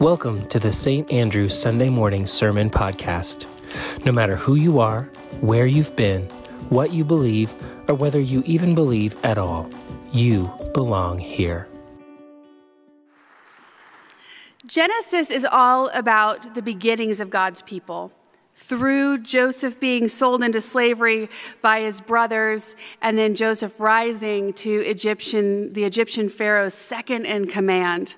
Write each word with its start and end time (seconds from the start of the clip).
Welcome 0.00 0.42
to 0.42 0.60
the 0.60 0.72
St. 0.72 1.10
Andrew 1.10 1.48
Sunday 1.48 1.90
Morning 1.90 2.24
Sermon 2.24 2.70
Podcast. 2.70 3.46
No 4.04 4.12
matter 4.12 4.36
who 4.36 4.54
you 4.54 4.78
are, 4.78 5.10
where 5.40 5.66
you've 5.66 5.96
been, 5.96 6.22
what 6.68 6.92
you 6.92 7.04
believe, 7.04 7.52
or 7.88 7.96
whether 7.96 8.20
you 8.20 8.44
even 8.46 8.76
believe 8.76 9.16
at 9.24 9.38
all, 9.38 9.68
you 10.12 10.52
belong 10.72 11.18
here. 11.18 11.66
Genesis 14.64 15.32
is 15.32 15.44
all 15.44 15.90
about 15.92 16.54
the 16.54 16.62
beginnings 16.62 17.18
of 17.18 17.28
God's 17.28 17.62
people. 17.62 18.12
Through 18.54 19.18
Joseph 19.22 19.80
being 19.80 20.06
sold 20.06 20.44
into 20.44 20.60
slavery 20.60 21.28
by 21.60 21.80
his 21.80 22.00
brothers, 22.00 22.76
and 23.02 23.18
then 23.18 23.34
Joseph 23.34 23.80
rising 23.80 24.52
to 24.52 24.70
Egyptian, 24.70 25.72
the 25.72 25.82
Egyptian 25.82 26.28
Pharaoh's 26.28 26.74
second 26.74 27.24
in 27.24 27.48
command. 27.48 28.14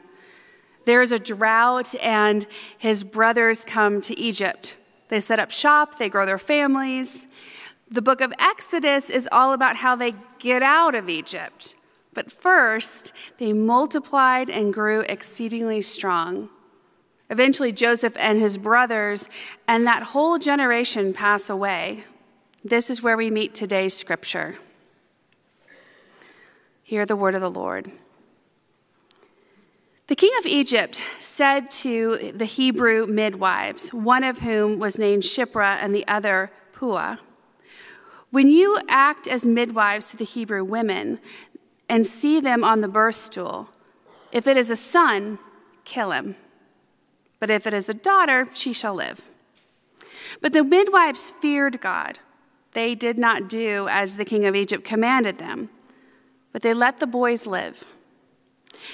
There 0.91 1.03
is 1.03 1.13
a 1.13 1.21
drought, 1.21 1.95
and 2.03 2.45
his 2.77 3.05
brothers 3.05 3.65
come 3.65 4.01
to 4.01 4.19
Egypt. 4.19 4.77
They 5.07 5.21
set 5.21 5.39
up 5.39 5.53
shop, 5.53 5.99
they 5.99 6.09
grow 6.09 6.27
their 6.27 6.37
families. 6.37 7.29
The 7.89 8.03
book 8.03 8.21
of 8.21 8.33
Exodus 8.41 9.09
is 9.09 9.29
all 9.31 9.53
about 9.53 9.77
how 9.77 9.95
they 9.95 10.15
get 10.41 10.65
out 10.65 10.97
of 10.97 11.09
Egypt. 11.09 11.77
But 12.13 12.33
first, 12.33 13.13
they 13.39 13.53
multiplied 13.53 14.51
and 14.51 14.75
grew 14.75 15.03
exceedingly 15.03 15.81
strong. 15.81 16.49
Eventually, 17.31 17.71
Joseph 17.71 18.17
and 18.17 18.41
his 18.41 18.59
brothers 18.59 19.29
and 19.69 19.87
that 19.87 20.03
whole 20.03 20.39
generation 20.39 21.13
pass 21.13 21.49
away. 21.49 22.03
This 22.65 22.91
is 22.91 23.01
where 23.01 23.17
we 23.17 23.31
meet 23.31 23.55
today's 23.55 23.97
scripture. 23.97 24.57
Hear 26.83 27.07
the 27.07 27.15
word 27.15 27.37
of 27.37 27.43
the 27.43 27.49
Lord. 27.49 27.93
King 30.31 30.39
of 30.39 30.47
Egypt 30.47 31.03
said 31.19 31.71
to 31.71 32.31
the 32.33 32.45
Hebrew 32.45 33.05
midwives, 33.07 33.93
one 33.93 34.23
of 34.23 34.39
whom 34.39 34.79
was 34.79 34.97
named 34.97 35.25
Shiphrah 35.25 35.79
and 35.81 35.93
the 35.93 36.07
other 36.07 36.53
Puah, 36.73 37.17
When 38.31 38.47
you 38.47 38.79
act 38.89 39.27
as 39.27 39.45
midwives 39.45 40.11
to 40.11 40.17
the 40.17 40.25
Hebrew 40.25 40.63
women 40.63 41.19
and 41.89 42.07
see 42.07 42.39
them 42.39 42.63
on 42.63 42.81
the 42.81 42.87
birth 42.87 43.17
stool, 43.17 43.71
if 44.31 44.47
it 44.47 44.57
is 44.57 44.71
a 44.71 44.77
son, 44.77 45.41
kill 45.85 46.13
him. 46.13 46.37
But 47.41 47.51
if 47.51 47.67
it 47.67 47.75
is 47.75 47.89
a 47.89 47.95
daughter, 47.95 48.47
she 48.53 48.73
shall 48.73 48.95
live. 48.95 49.23
But 50.41 50.53
the 50.53 50.63
midwives 50.63 51.33
feared 51.33 51.81
God. 51.81 52.21
They 52.73 52.95
did 52.95 53.19
not 53.19 53.49
do 53.49 53.89
as 53.91 54.17
the 54.17 54.25
king 54.25 54.47
of 54.47 54.55
Egypt 54.55 54.85
commanded 54.85 55.39
them, 55.39 55.71
but 56.53 56.63
they 56.63 56.73
let 56.73 57.01
the 57.01 57.09
boys 57.09 57.49
live. 57.49 57.85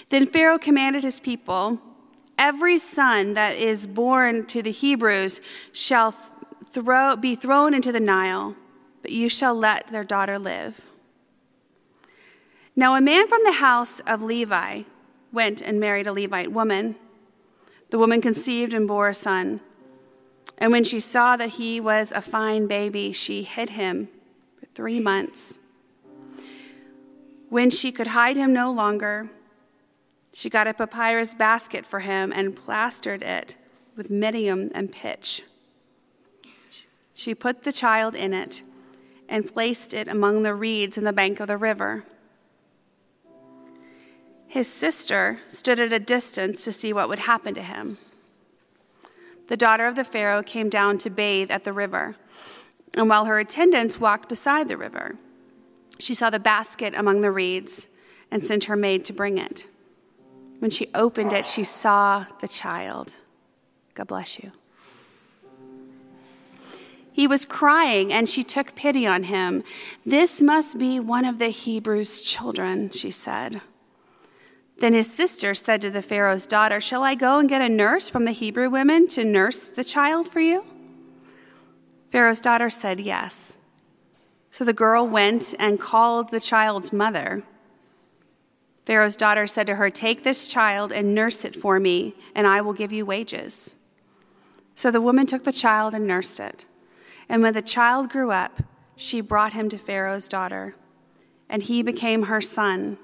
Then 0.09 0.27
Pharaoh 0.27 0.59
commanded 0.59 1.05
his 1.05 1.21
people 1.21 1.81
Every 2.39 2.77
son 2.77 3.33
that 3.33 3.57
is 3.57 3.87
born 3.87 4.45
to 4.47 4.63
the 4.63 4.71
Hebrews 4.71 5.41
shall 5.73 6.13
throw, 6.13 7.17
be 7.17 7.35
thrown 7.35 7.73
into 7.73 7.93
the 7.93 8.01
Nile, 8.01 8.55
but 9.01 9.11
you 9.11 9.29
shall 9.29 9.55
let 9.55 9.89
their 9.89 10.05
daughter 10.05 10.39
live. 10.39 10.83
Now, 12.75 12.95
a 12.95 13.01
man 13.01 13.27
from 13.27 13.41
the 13.45 13.53
house 13.53 14.01
of 14.01 14.23
Levi 14.23 14.83
went 15.33 15.63
and 15.63 15.81
married 15.81 16.07
a 16.07 16.13
Levite 16.13 16.53
woman. 16.53 16.97
The 17.89 17.99
woman 17.99 18.21
conceived 18.21 18.75
and 18.75 18.87
bore 18.87 19.09
a 19.09 19.15
son. 19.15 19.61
And 20.59 20.73
when 20.73 20.85
she 20.85 21.01
saw 21.01 21.37
that 21.39 21.51
he 21.51 21.81
was 21.81 22.13
a 22.13 22.21
fine 22.21 22.67
baby, 22.67 23.13
she 23.13 23.45
hid 23.45 23.71
him 23.71 24.09
for 24.61 24.67
three 24.75 25.01
months. 25.01 25.59
When 27.49 27.71
she 27.71 27.93
could 27.93 28.09
hide 28.09 28.37
him 28.37 28.53
no 28.53 28.71
longer, 28.71 29.31
she 30.37 30.51
got 30.51 30.67
a 30.67 30.75
papyrus 30.75 31.33
basket 31.33 31.87
for 31.87 32.01
him 32.01 32.31
and 32.31 32.55
plastered 32.55 33.23
it 33.23 33.57
with 33.97 34.11
bitumen 34.11 34.71
and 34.75 34.93
pitch. 34.93 35.41
She 37.15 37.35
put 37.35 37.63
the 37.63 37.73
child 37.73 38.15
in 38.15 38.35
it 38.35 38.63
and 39.31 39.51
placed 39.51 39.95
it 39.95 40.09
among 40.09 40.43
the 40.43 40.55
reeds 40.55 40.99
in 40.99 41.05
the 41.05 41.13
bank 41.15 41.41
of 41.41 41.49
the 41.49 41.57
river. 41.57 42.05
His 44.47 44.69
sister 44.69 45.41
stood 45.49 45.81
at 45.81 45.91
a 45.91 45.99
distance 45.99 46.67
to 46.67 46.73
see 46.73 46.93
what 46.93 47.09
would 47.09 47.21
happen 47.21 47.55
to 47.55 47.63
him. 47.63 47.97
The 49.49 49.57
daughter 49.57 49.87
of 49.87 49.95
the 49.95 50.05
Pharaoh 50.05 50.43
came 50.43 50.69
down 50.69 50.99
to 50.99 51.09
bathe 51.09 51.51
at 51.51 51.65
the 51.65 51.73
river, 51.73 52.15
and 52.95 53.09
while 53.09 53.25
her 53.25 53.39
attendants 53.39 53.99
walked 53.99 54.29
beside 54.29 54.69
the 54.69 54.77
river, 54.77 55.17
she 55.99 56.13
saw 56.13 56.29
the 56.29 56.39
basket 56.39 56.93
among 56.95 57.23
the 57.23 57.31
reeds 57.31 57.89
and 58.31 58.45
sent 58.45 58.65
her 58.65 58.77
maid 58.77 59.03
to 59.07 59.15
bring 59.15 59.39
it. 59.39 59.67
When 60.59 60.71
she 60.71 60.89
opened 60.95 61.33
it, 61.33 61.47
she 61.47 61.65
saw 61.65 62.27
the 62.41 62.49
child. 62.49 63.17
God 63.95 64.07
bless 64.07 64.39
you. 64.39 64.53
He 67.13 67.27
was 67.27 67.47
crying, 67.47 68.13
and 68.13 68.29
she 68.29 68.43
took 68.43 68.75
pity 68.75 69.07
on 69.07 69.25
him. 69.25 69.65
This 70.05 70.43
must 70.43 70.79
be 70.79 71.01
one 71.01 71.25
of 71.25 71.39
the 71.39 71.49
Hebrews' 71.49 72.21
children, 72.21 72.91
she 72.91 73.11
said. 73.11 73.63
Then 74.79 74.93
his 74.93 75.11
sister 75.11 75.55
said 75.55 75.81
to 75.81 75.91
the 75.91 76.03
Pharaoh's 76.03 76.45
daughter, 76.45 76.79
Shall 76.79 77.03
I 77.03 77.15
go 77.15 77.39
and 77.39 77.49
get 77.49 77.63
a 77.63 77.69
nurse 77.71 78.11
from 78.11 78.27
the 78.27 78.33
Hebrew 78.33 78.69
women 78.69 79.09
to 79.09 79.25
nurse 79.25 79.71
the 79.71 79.85
child 79.85 80.29
for 80.29 80.41
you? 80.41 80.65
Pharaoh's 82.11 82.43
daughter 82.43 82.69
said, 82.69 83.01
Yes. 83.01 83.57
So 84.51 84.65
the 84.65 84.75
girl 84.75 85.07
went 85.07 85.55
and 85.59 85.81
called 85.81 86.31
the 86.31 86.41
child's 86.41 86.93
mother. 86.93 87.45
Pharaoh's 88.87 89.17
daughter 89.17 89.49
said 89.49 89.67
to 89.67 89.75
her, 89.75 89.91
Take 89.91 90.23
this 90.23 90.47
child 90.47 90.93
and 90.93 91.13
nurse 91.13 91.45
it 91.45 91.57
for 91.57 91.81
me, 91.81 92.15
and 92.37 92.47
I 92.47 92.61
will 92.61 92.73
give 92.73 92.93
you 92.93 93.05
wages. 93.05 93.77
So 94.75 94.93
the 94.93 95.01
woman 95.01 95.27
took 95.27 95.43
the 95.43 95.53
child 95.53 95.93
and 95.93 96.07
nursed 96.07 96.39
it. 96.39 96.67
And 97.29 97.43
when 97.43 97.53
the 97.53 97.63
child 97.63 98.09
grew 98.09 98.31
up, 98.31 98.63
she 98.95 99.21
brought 99.21 99.55
him 99.55 99.69
to 99.71 99.77
Pharaoh's 99.77 100.29
daughter, 100.29 100.77
and 101.51 101.65
he 101.65 101.83
became 101.83 102.25
her 102.25 102.41
son. 102.41 102.99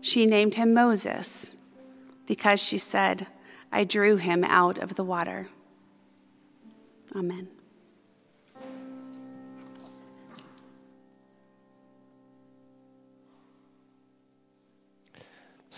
She 0.00 0.24
named 0.24 0.54
him 0.54 0.72
Moses 0.72 1.56
because 2.24 2.62
she 2.62 2.78
said, 2.78 3.26
I 3.72 3.82
drew 3.82 4.16
him 4.16 4.44
out 4.44 4.78
of 4.78 4.94
the 4.94 5.04
water. 5.04 5.48
Amen. 7.16 7.48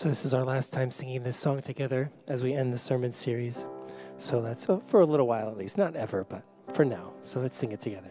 So, 0.01 0.09
this 0.09 0.25
is 0.25 0.33
our 0.33 0.43
last 0.43 0.73
time 0.73 0.89
singing 0.89 1.21
this 1.21 1.37
song 1.37 1.61
together 1.61 2.09
as 2.27 2.41
we 2.41 2.53
end 2.53 2.73
the 2.73 2.77
sermon 2.79 3.11
series. 3.11 3.67
So, 4.17 4.41
that's 4.41 4.67
uh, 4.67 4.79
for 4.79 5.01
a 5.01 5.05
little 5.05 5.27
while 5.27 5.47
at 5.47 5.57
least, 5.57 5.77
not 5.77 5.95
ever, 5.95 6.23
but 6.23 6.43
for 6.73 6.83
now. 6.83 7.13
So, 7.21 7.39
let's 7.39 7.55
sing 7.55 7.71
it 7.71 7.81
together. 7.81 8.09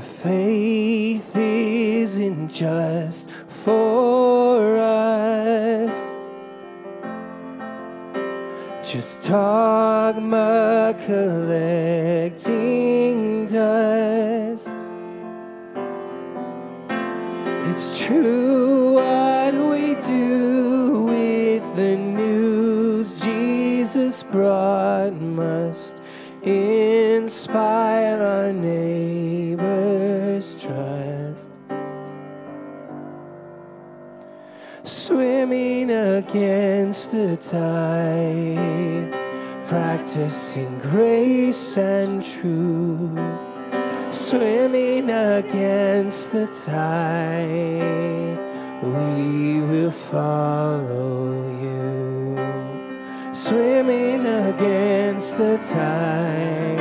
Faith 0.00 0.77
just 2.48 3.30
for 3.30 4.78
us. 4.78 6.14
Just 8.82 9.28
dogma 9.28 10.94
collecting 11.04 11.57
tide, 37.50 39.12
practicing 39.66 40.78
grace 40.78 41.76
and 41.76 42.20
truth. 42.20 43.18
Swimming 44.12 45.10
against 45.10 46.32
the 46.32 46.46
tide, 46.46 48.38
we 48.82 49.60
will 49.60 49.90
follow 49.90 51.32
you 51.62 51.78
swimming 53.32 54.26
against 54.26 55.38
the 55.38 55.56
tide, 55.58 56.76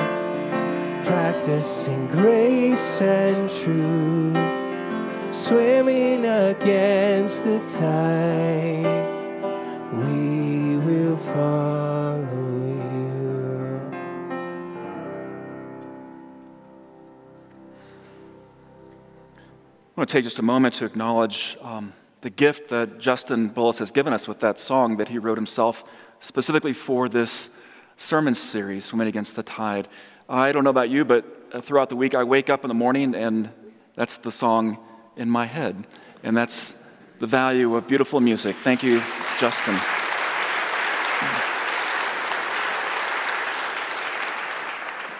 practicing 1.05 2.07
grace 2.07 3.01
and 3.01 3.49
truth, 3.49 5.33
swimming 5.33 6.25
against 6.25 7.43
the 7.43 7.59
tide, 7.77 9.16
we 9.97 10.77
will 10.77 11.17
follow 11.17 12.23
you. 12.23 13.07
I 19.95 19.99
want 19.99 20.09
to 20.09 20.13
take 20.13 20.23
just 20.23 20.39
a 20.39 20.43
moment 20.43 20.75
to 20.75 20.85
acknowledge 20.85 21.57
um, 21.61 21.93
the 22.21 22.29
gift 22.29 22.69
that 22.69 22.99
Justin 22.99 23.49
Bullis 23.49 23.79
has 23.79 23.91
given 23.91 24.13
us 24.13 24.27
with 24.27 24.39
that 24.41 24.59
song 24.59 24.97
that 24.97 25.09
he 25.09 25.17
wrote 25.17 25.37
himself 25.37 25.83
specifically 26.19 26.73
for 26.73 27.09
this 27.09 27.57
sermon 27.95 28.35
series, 28.35 28.85
Swimming 28.85 29.07
Against 29.07 29.35
the 29.35 29.43
Tide. 29.43 29.87
I 30.29 30.51
don't 30.51 30.63
know 30.63 30.69
about 30.69 30.89
you, 30.89 31.05
but 31.05 31.25
uh, 31.51 31.61
throughout 31.61 31.89
the 31.89 31.95
week 31.95 32.15
I 32.15 32.23
wake 32.23 32.49
up 32.49 32.63
in 32.63 32.67
the 32.67 32.73
morning 32.73 33.15
and 33.15 33.49
that's 33.95 34.17
the 34.17 34.31
song 34.31 34.77
in 35.15 35.29
my 35.29 35.45
head. 35.45 35.87
And 36.23 36.35
that's 36.35 36.81
the 37.19 37.27
value 37.27 37.75
of 37.75 37.87
beautiful 37.87 38.19
music. 38.19 38.55
Thank 38.55 38.83
you, 38.83 38.99
Justin. 39.39 39.75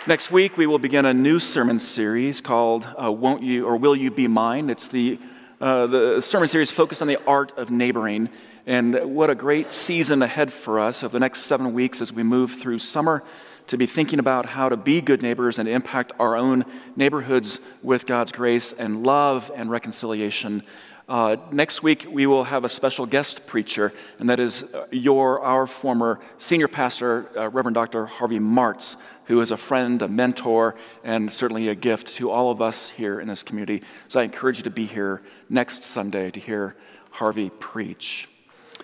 Next 0.07 0.31
week, 0.31 0.57
we 0.57 0.65
will 0.65 0.79
begin 0.79 1.05
a 1.05 1.13
new 1.13 1.37
sermon 1.37 1.79
series 1.79 2.41
called 2.41 2.87
uh, 2.99 3.11
Won't 3.11 3.43
You 3.43 3.67
or 3.67 3.77
Will 3.77 3.95
You 3.95 4.09
Be 4.09 4.27
Mine? 4.27 4.71
It's 4.71 4.87
the, 4.87 5.19
uh, 5.61 5.85
the 5.85 6.21
sermon 6.21 6.47
series 6.47 6.71
focused 6.71 7.03
on 7.03 7.07
the 7.07 7.19
art 7.27 7.55
of 7.59 7.69
neighboring. 7.69 8.29
And 8.65 8.95
what 9.15 9.29
a 9.29 9.35
great 9.35 9.71
season 9.71 10.23
ahead 10.23 10.51
for 10.51 10.79
us 10.79 11.03
of 11.03 11.11
the 11.11 11.19
next 11.19 11.41
seven 11.41 11.73
weeks 11.73 12.01
as 12.01 12.11
we 12.11 12.23
move 12.23 12.53
through 12.53 12.79
summer 12.79 13.23
to 13.67 13.77
be 13.77 13.85
thinking 13.85 14.17
about 14.17 14.47
how 14.47 14.69
to 14.69 14.77
be 14.77 14.99
good 14.99 15.21
neighbors 15.21 15.59
and 15.59 15.69
impact 15.69 16.13
our 16.19 16.35
own 16.35 16.65
neighborhoods 16.95 17.59
with 17.83 18.07
God's 18.07 18.31
grace 18.31 18.73
and 18.73 19.03
love 19.03 19.51
and 19.53 19.69
reconciliation. 19.69 20.63
Uh, 21.07 21.38
next 21.54 21.81
week, 21.81 22.06
we 22.12 22.25
will 22.25 22.44
have 22.44 22.65
a 22.65 22.69
special 22.69 23.06
guest 23.06 23.48
preacher, 23.48 23.94
and 24.19 24.30
that 24.30 24.42
is 24.42 24.74
uh, 24.75 24.86
your, 24.92 25.39
our 25.39 25.65
former 25.65 26.19
senior 26.38 26.68
pastor, 26.68 27.30
uh, 27.38 27.48
Reverend 27.48 27.75
Dr. 27.75 28.06
Harvey 28.06 28.39
Martz, 28.39 28.98
who 29.27 29.39
is 29.39 29.51
a 29.51 29.56
friend, 29.56 30.01
a 30.01 30.09
mentor, 30.09 30.75
and 31.06 31.31
certainly 31.31 31.69
a 31.69 31.75
gift 31.75 32.07
to 32.18 32.30
all 32.30 32.51
of 32.51 32.62
us 32.62 32.89
here 32.89 33.21
in 33.21 33.27
this 33.30 33.42
community. 33.42 33.83
So 34.09 34.19
I 34.19 34.24
encourage 34.24 34.57
you 34.57 34.65
to 34.65 34.69
be 34.69 34.86
here 34.86 35.21
next 35.50 35.83
Sunday 35.83 36.30
to 36.30 36.42
hear 36.42 36.75
Harvey 37.12 37.51
preach. 37.51 38.27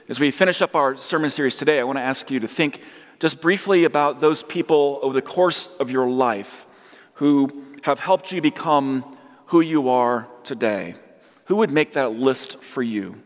As 0.07 0.17
we 0.17 0.31
finish 0.31 0.61
up 0.61 0.77
our 0.77 0.95
sermon 0.95 1.29
series 1.29 1.57
today, 1.57 1.81
I 1.81 1.83
want 1.83 1.97
to 1.97 2.03
ask 2.03 2.31
you 2.31 2.39
to 2.39 2.47
think 2.47 2.79
just 3.19 3.41
briefly 3.41 3.83
about 3.83 4.21
those 4.21 4.43
people 4.43 4.99
over 5.01 5.13
the 5.13 5.21
course 5.21 5.75
of 5.75 5.91
your 5.91 6.07
life 6.07 6.67
who 7.15 7.65
have 7.81 7.99
helped 7.99 8.31
you 8.31 8.41
become 8.41 9.17
who 9.47 9.59
you 9.59 9.89
are 9.89 10.29
today. 10.45 10.95
Who 11.45 11.57
would 11.57 11.71
make 11.71 11.93
that 11.93 12.11
list 12.13 12.61
for 12.63 12.81
you? 12.81 13.21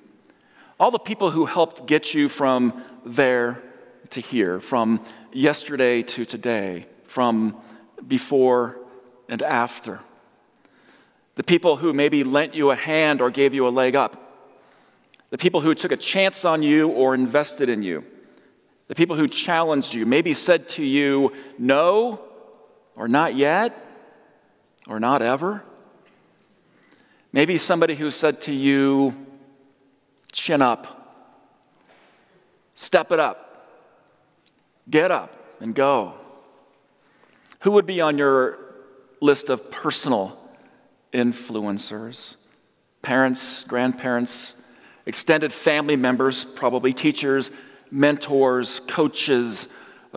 All 0.80 0.92
the 0.92 1.00
people 1.00 1.32
who 1.32 1.46
helped 1.46 1.88
get 1.88 2.14
you 2.14 2.30
from 2.30 2.84
there 3.06 3.62
to 4.12 4.22
here, 4.22 4.60
from 4.60 5.04
yesterday 5.32 6.04
to 6.04 6.26
today, 6.26 6.88
from 7.06 7.58
before 8.08 8.78
and 9.28 9.42
after. 9.42 10.00
The 11.36 11.44
people 11.44 11.78
who 11.78 11.94
maybe 11.94 12.24
lent 12.24 12.56
you 12.56 12.72
a 12.72 12.76
hand 12.76 13.22
or 13.22 13.30
gave 13.30 13.54
you 13.54 13.68
a 13.68 13.70
leg 13.70 13.96
up. 13.96 14.24
The 15.30 15.38
people 15.38 15.62
who 15.62 15.76
took 15.76 15.92
a 15.92 15.98
chance 15.98 16.46
on 16.46 16.64
you 16.64 16.90
or 16.90 17.14
invested 17.14 17.70
in 17.70 17.84
you 17.84 18.04
the 18.88 18.96
people 18.96 19.16
who 19.16 19.28
challenged 19.28 19.94
you, 19.94 20.06
maybe 20.06 20.34
said 20.34 20.70
to 20.70 20.84
you, 20.84 21.34
no, 21.58 22.22
or 22.96 23.08
not 23.08 23.36
yet, 23.36 23.78
or 24.88 25.00
not 25.00 25.22
ever. 25.22 25.64
Maybe 27.38 27.60
somebody 27.60 27.94
who 27.94 28.10
said 28.10 28.42
to 28.42 28.52
you, 28.52 29.16
chin 30.32 30.60
up, 30.60 30.88
step 32.74 33.12
it 33.12 33.20
up, 33.20 33.78
get 34.90 35.12
up 35.12 35.32
and 35.60 35.76
go. 35.76 36.16
Who 37.60 37.74
would 37.74 37.86
be 37.86 38.02
on 38.02 38.18
your 38.18 38.58
list 39.22 39.52
of 39.52 39.70
personal 39.70 40.36
influencers? 41.14 42.38
Parents, 43.04 43.66
grandparents, 43.66 44.56
extended 45.06 45.54
family 45.54 45.96
members, 45.96 46.44
probably 46.44 46.92
teachers, 46.92 47.52
mentors, 47.92 48.80
coaches, 48.88 49.68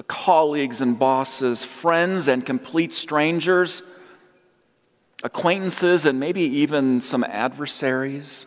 colleagues 0.08 0.80
and 0.80 0.98
bosses, 0.98 1.66
friends 1.66 2.28
and 2.28 2.46
complete 2.46 2.94
strangers, 2.94 3.82
acquaintances, 5.22 6.06
and 6.06 6.18
maybe 6.18 6.42
even 6.42 7.02
some 7.02 7.24
adversaries. 7.24 8.46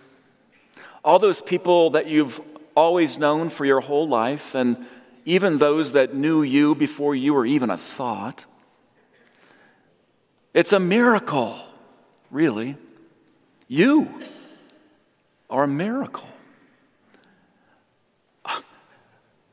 All 1.03 1.19
those 1.19 1.41
people 1.41 1.91
that 1.91 2.07
you've 2.07 2.41
always 2.75 3.17
known 3.17 3.49
for 3.49 3.65
your 3.65 3.81
whole 3.81 4.07
life, 4.07 4.55
and 4.55 4.77
even 5.25 5.57
those 5.57 5.93
that 5.93 6.13
knew 6.13 6.41
you 6.41 6.75
before 6.75 7.15
you 7.15 7.33
were 7.33 7.45
even 7.45 7.69
a 7.69 7.77
thought. 7.77 8.45
It's 10.53 10.73
a 10.73 10.79
miracle, 10.79 11.59
really. 12.29 12.77
You 13.67 14.09
are 15.49 15.63
a 15.63 15.67
miracle. 15.67 16.27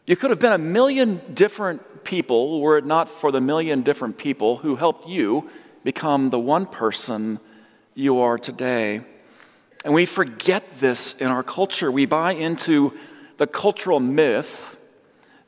You 0.07 0.17
could 0.17 0.31
have 0.31 0.41
been 0.41 0.53
a 0.53 0.59
million 0.59 1.21
different 1.35 2.05
people 2.05 2.61
were 2.61 2.79
it 2.79 2.85
not 2.85 3.09
for 3.09 3.31
the 3.31 3.41
million 3.41 3.83
different 3.83 4.19
people 4.19 4.57
who 4.57 4.75
helped 4.75 5.07
you 5.09 5.49
become 5.85 6.31
the 6.31 6.39
one 6.39 6.67
person 6.67 7.41
you 7.95 8.21
are 8.21 8.39
today. 8.39 9.03
And 9.85 9.95
we 9.95 10.07
forget 10.07 10.79
this 10.79 11.15
in 11.15 11.29
our 11.29 11.43
culture. 11.43 11.91
We 11.91 12.07
buy 12.07 12.33
into 12.33 12.93
the 13.39 13.47
cultural 13.47 14.01
myth 14.01 14.79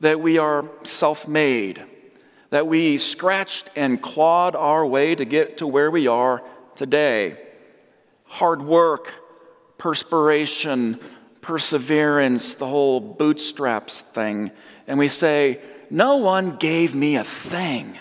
that 0.01 0.21
we 0.21 0.39
are 0.39 0.69
self 0.83 1.29
made, 1.29 1.83
that 2.51 2.67
we 2.67 2.99
scratched 2.99 3.71
and 3.77 4.01
clawed 4.01 4.57
our 4.57 4.85
way 4.87 5.15
to 5.15 5.25
get 5.25 5.59
to 5.59 5.67
where 5.67 5.91
we 5.91 6.07
are 6.07 6.43
today. 6.75 7.39
Hard 8.25 8.63
work, 8.63 9.15
perspiration, 9.77 10.99
perseverance, 11.43 12.55
the 12.55 12.67
whole 12.67 13.01
bootstraps 13.01 14.01
thing, 14.01 14.51
and 14.87 14.99
we 14.99 15.09
say, 15.09 15.61
No 15.91 16.17
one 16.17 16.57
gave 16.57 16.95
me 16.95 17.17
a 17.17 17.25
thing. 17.25 17.99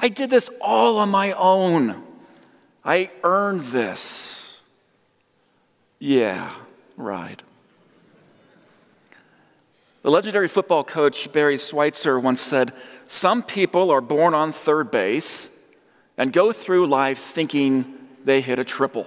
I 0.00 0.08
did 0.08 0.30
this 0.30 0.48
all 0.60 0.98
on 0.98 1.08
my 1.08 1.32
own. 1.32 2.02
I 2.84 3.10
earned 3.24 3.62
this. 3.62 4.60
Yeah, 5.98 6.54
right. 6.96 7.42
The 10.02 10.10
legendary 10.10 10.48
football 10.48 10.84
coach 10.84 11.32
Barry 11.32 11.58
Switzer 11.58 12.18
once 12.20 12.40
said, 12.40 12.72
Some 13.06 13.42
people 13.42 13.90
are 13.90 14.00
born 14.00 14.32
on 14.32 14.52
third 14.52 14.90
base 14.90 15.50
and 16.16 16.32
go 16.32 16.52
through 16.52 16.86
life 16.86 17.18
thinking 17.18 17.94
they 18.24 18.40
hit 18.40 18.58
a 18.58 18.64
triple. 18.64 19.06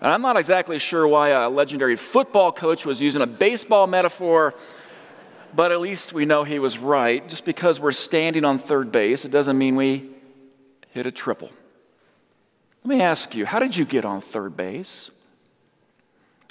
And 0.00 0.12
I'm 0.12 0.22
not 0.22 0.36
exactly 0.36 0.78
sure 0.78 1.06
why 1.08 1.30
a 1.30 1.48
legendary 1.48 1.96
football 1.96 2.52
coach 2.52 2.86
was 2.86 3.00
using 3.00 3.20
a 3.20 3.26
baseball 3.26 3.86
metaphor, 3.86 4.54
but 5.54 5.72
at 5.72 5.80
least 5.80 6.12
we 6.12 6.24
know 6.24 6.44
he 6.44 6.58
was 6.58 6.78
right. 6.78 7.26
Just 7.28 7.44
because 7.44 7.80
we're 7.80 7.92
standing 7.92 8.44
on 8.44 8.58
third 8.58 8.92
base, 8.92 9.24
it 9.24 9.30
doesn't 9.30 9.56
mean 9.58 9.76
we 9.76 10.08
hit 10.90 11.06
a 11.06 11.10
triple. 11.10 11.50
Let 12.84 12.96
me 12.96 13.02
ask 13.02 13.34
you, 13.34 13.44
how 13.46 13.58
did 13.58 13.76
you 13.76 13.84
get 13.84 14.04
on 14.04 14.20
third 14.20 14.56
base? 14.56 15.10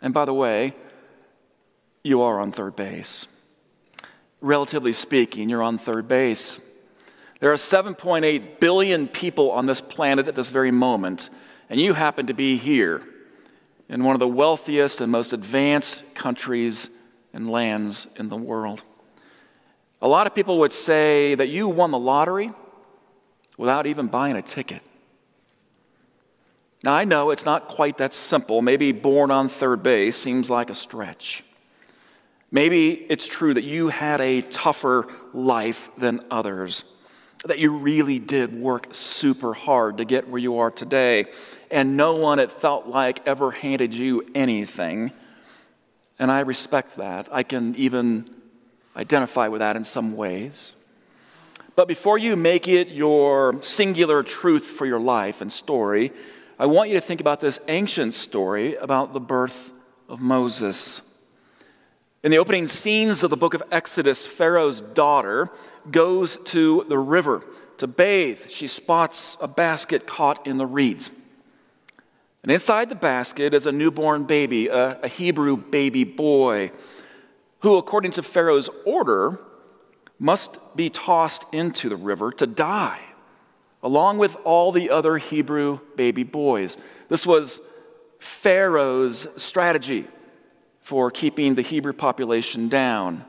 And 0.02 0.14
by 0.14 0.26
the 0.26 0.34
way, 0.34 0.74
you 2.04 2.22
are 2.22 2.40
on 2.40 2.52
third 2.52 2.76
base. 2.76 3.28
Relatively 4.42 4.94
speaking, 4.94 5.50
you're 5.50 5.64
on 5.64 5.78
third 5.78 6.08
base. 6.08 6.64
There 7.40 7.52
are 7.52 7.56
7.8 7.56 8.60
billion 8.60 9.08
people 9.08 9.52
on 9.52 9.66
this 9.66 9.82
planet 9.82 10.28
at 10.28 10.36
this 10.36 10.50
very 10.50 10.72
moment, 10.72 11.30
and 11.70 11.80
you 11.80 11.94
happen 11.94 12.28
to 12.28 12.34
be 12.34 12.58
here 12.58 13.04
in 13.90 14.04
one 14.04 14.16
of 14.16 14.20
the 14.20 14.28
wealthiest 14.28 15.02
and 15.02 15.12
most 15.12 15.34
advanced 15.34 16.16
countries 16.16 16.90
and 17.38 17.52
lands 17.52 18.08
in 18.18 18.30
the 18.30 18.36
world. 18.36 18.82
A 20.02 20.08
lot 20.08 20.26
of 20.26 20.34
people 20.34 20.58
would 20.60 20.74
say 20.74 21.36
that 21.36 21.50
you 21.50 21.68
won 21.68 21.92
the 21.92 22.00
lottery 22.00 22.52
without 23.58 23.86
even 23.86 24.08
buying 24.08 24.36
a 24.36 24.42
ticket. 24.42 24.82
Now, 26.84 26.94
I 26.94 27.04
know 27.04 27.30
it's 27.30 27.46
not 27.46 27.68
quite 27.68 28.00
that 28.00 28.16
simple. 28.16 28.64
Maybe 28.64 28.92
born 28.92 29.30
on 29.30 29.50
third 29.50 29.84
base 29.84 30.18
seems 30.18 30.50
like 30.50 30.72
a 30.72 30.76
stretch. 30.76 31.44
Maybe 32.52 32.94
it's 32.94 33.28
true 33.28 33.54
that 33.54 33.64
you 33.64 33.90
had 33.90 34.20
a 34.20 34.42
tougher 34.42 35.08
life 35.32 35.92
than 35.96 36.22
others, 36.32 36.86
that 37.46 37.60
you 37.60 37.78
really 37.78 38.18
did 38.18 38.52
work 38.60 38.88
super 38.92 39.54
hard 39.54 39.98
to 39.98 40.06
get 40.06 40.28
where 40.28 40.42
you 40.42 40.58
are 40.58 40.72
today 40.72 41.28
and 41.70 41.98
no 41.98 42.16
one, 42.16 42.40
it 42.40 42.52
felt 42.52 42.88
like, 42.88 43.28
ever 43.28 43.52
handed 43.52 43.94
you 43.94 44.26
anything. 44.34 45.12
And 46.20 46.32
I 46.32 46.42
respect 46.42 46.98
that. 46.98 47.30
I 47.32 47.44
can 47.44 47.76
even 47.76 48.30
identify 48.96 49.48
with 49.48 49.60
that 49.60 49.76
in 49.76 49.84
some 49.84 50.16
ways. 50.16 50.76
But 51.76 51.88
before 51.88 52.18
you 52.18 52.36
make 52.36 52.68
it 52.68 52.88
your 52.88 53.62
singular 53.62 54.24
truth 54.24 54.66
for 54.66 54.88
your 54.88 55.00
life 55.00 55.42
and 55.42 55.54
story, 55.54 56.12
I 56.58 56.66
want 56.66 56.90
you 56.90 56.96
to 56.96 57.02
think 57.02 57.22
about 57.22 57.40
this 57.40 57.60
ancient 57.68 58.16
story 58.16 58.76
about 58.76 59.14
the 59.14 59.20
birth 59.20 59.72
of 60.10 60.20
Moses. 60.20 61.02
In 62.24 62.32
the 62.32 62.40
opening 62.40 62.68
scenes 62.68 63.24
of 63.24 63.30
the 63.30 63.38
book 63.38 63.54
of 63.54 63.62
Exodus, 63.72 64.26
Pharaoh's 64.26 64.82
daughter 64.82 65.52
goes 65.92 66.38
to 66.46 66.84
the 66.90 66.98
river 66.98 67.44
to 67.78 67.86
bathe. 67.86 68.50
She 68.50 68.66
spots 68.66 69.38
a 69.40 69.48
basket 69.48 70.08
caught 70.08 70.48
in 70.48 70.58
the 70.58 70.66
reeds. 70.66 71.12
And 72.48 72.54
inside 72.54 72.88
the 72.88 72.96
basket 72.96 73.54
is 73.54 73.66
a 73.66 73.74
newborn 73.74 74.24
baby, 74.24 74.70
a, 74.70 75.02
a 75.02 75.10
Hebrew 75.10 75.58
baby 75.58 76.06
boy, 76.06 76.72
who, 77.60 77.76
according 77.76 78.12
to 78.12 78.24
Pharaoh's 78.24 78.70
order, 78.86 79.42
must 80.18 80.58
be 80.74 80.90
tossed 80.90 81.44
into 81.52 81.90
the 81.90 81.98
river 81.98 82.32
to 82.32 82.48
die, 82.48 83.02
along 83.84 84.20
with 84.20 84.38
all 84.46 84.72
the 84.72 84.92
other 84.92 85.18
Hebrew 85.18 85.82
baby 85.98 86.24
boys. 86.24 86.78
This 87.10 87.28
was 87.28 87.60
Pharaoh's 88.20 89.28
strategy 89.36 90.08
for 90.80 91.12
keeping 91.12 91.56
the 91.56 91.62
Hebrew 91.62 91.92
population 91.92 92.70
down, 92.70 93.26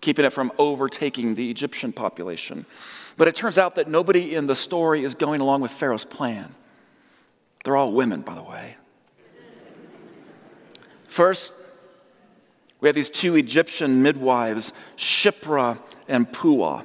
keeping 0.00 0.24
it 0.24 0.32
from 0.32 0.52
overtaking 0.56 1.34
the 1.34 1.50
Egyptian 1.50 1.92
population. 1.92 2.64
But 3.16 3.26
it 3.26 3.34
turns 3.34 3.58
out 3.58 3.74
that 3.74 3.88
nobody 3.88 4.36
in 4.36 4.46
the 4.46 4.54
story 4.54 5.02
is 5.02 5.16
going 5.16 5.40
along 5.40 5.62
with 5.62 5.72
Pharaoh's 5.72 6.04
plan. 6.04 6.54
They're 7.64 7.76
all 7.76 7.92
women, 7.92 8.22
by 8.22 8.34
the 8.34 8.42
way. 8.42 8.76
First, 11.06 11.52
we 12.80 12.88
have 12.88 12.96
these 12.96 13.10
two 13.10 13.36
Egyptian 13.36 14.02
midwives, 14.02 14.72
Shiphrah 14.96 15.78
and 16.08 16.30
Puah, 16.32 16.84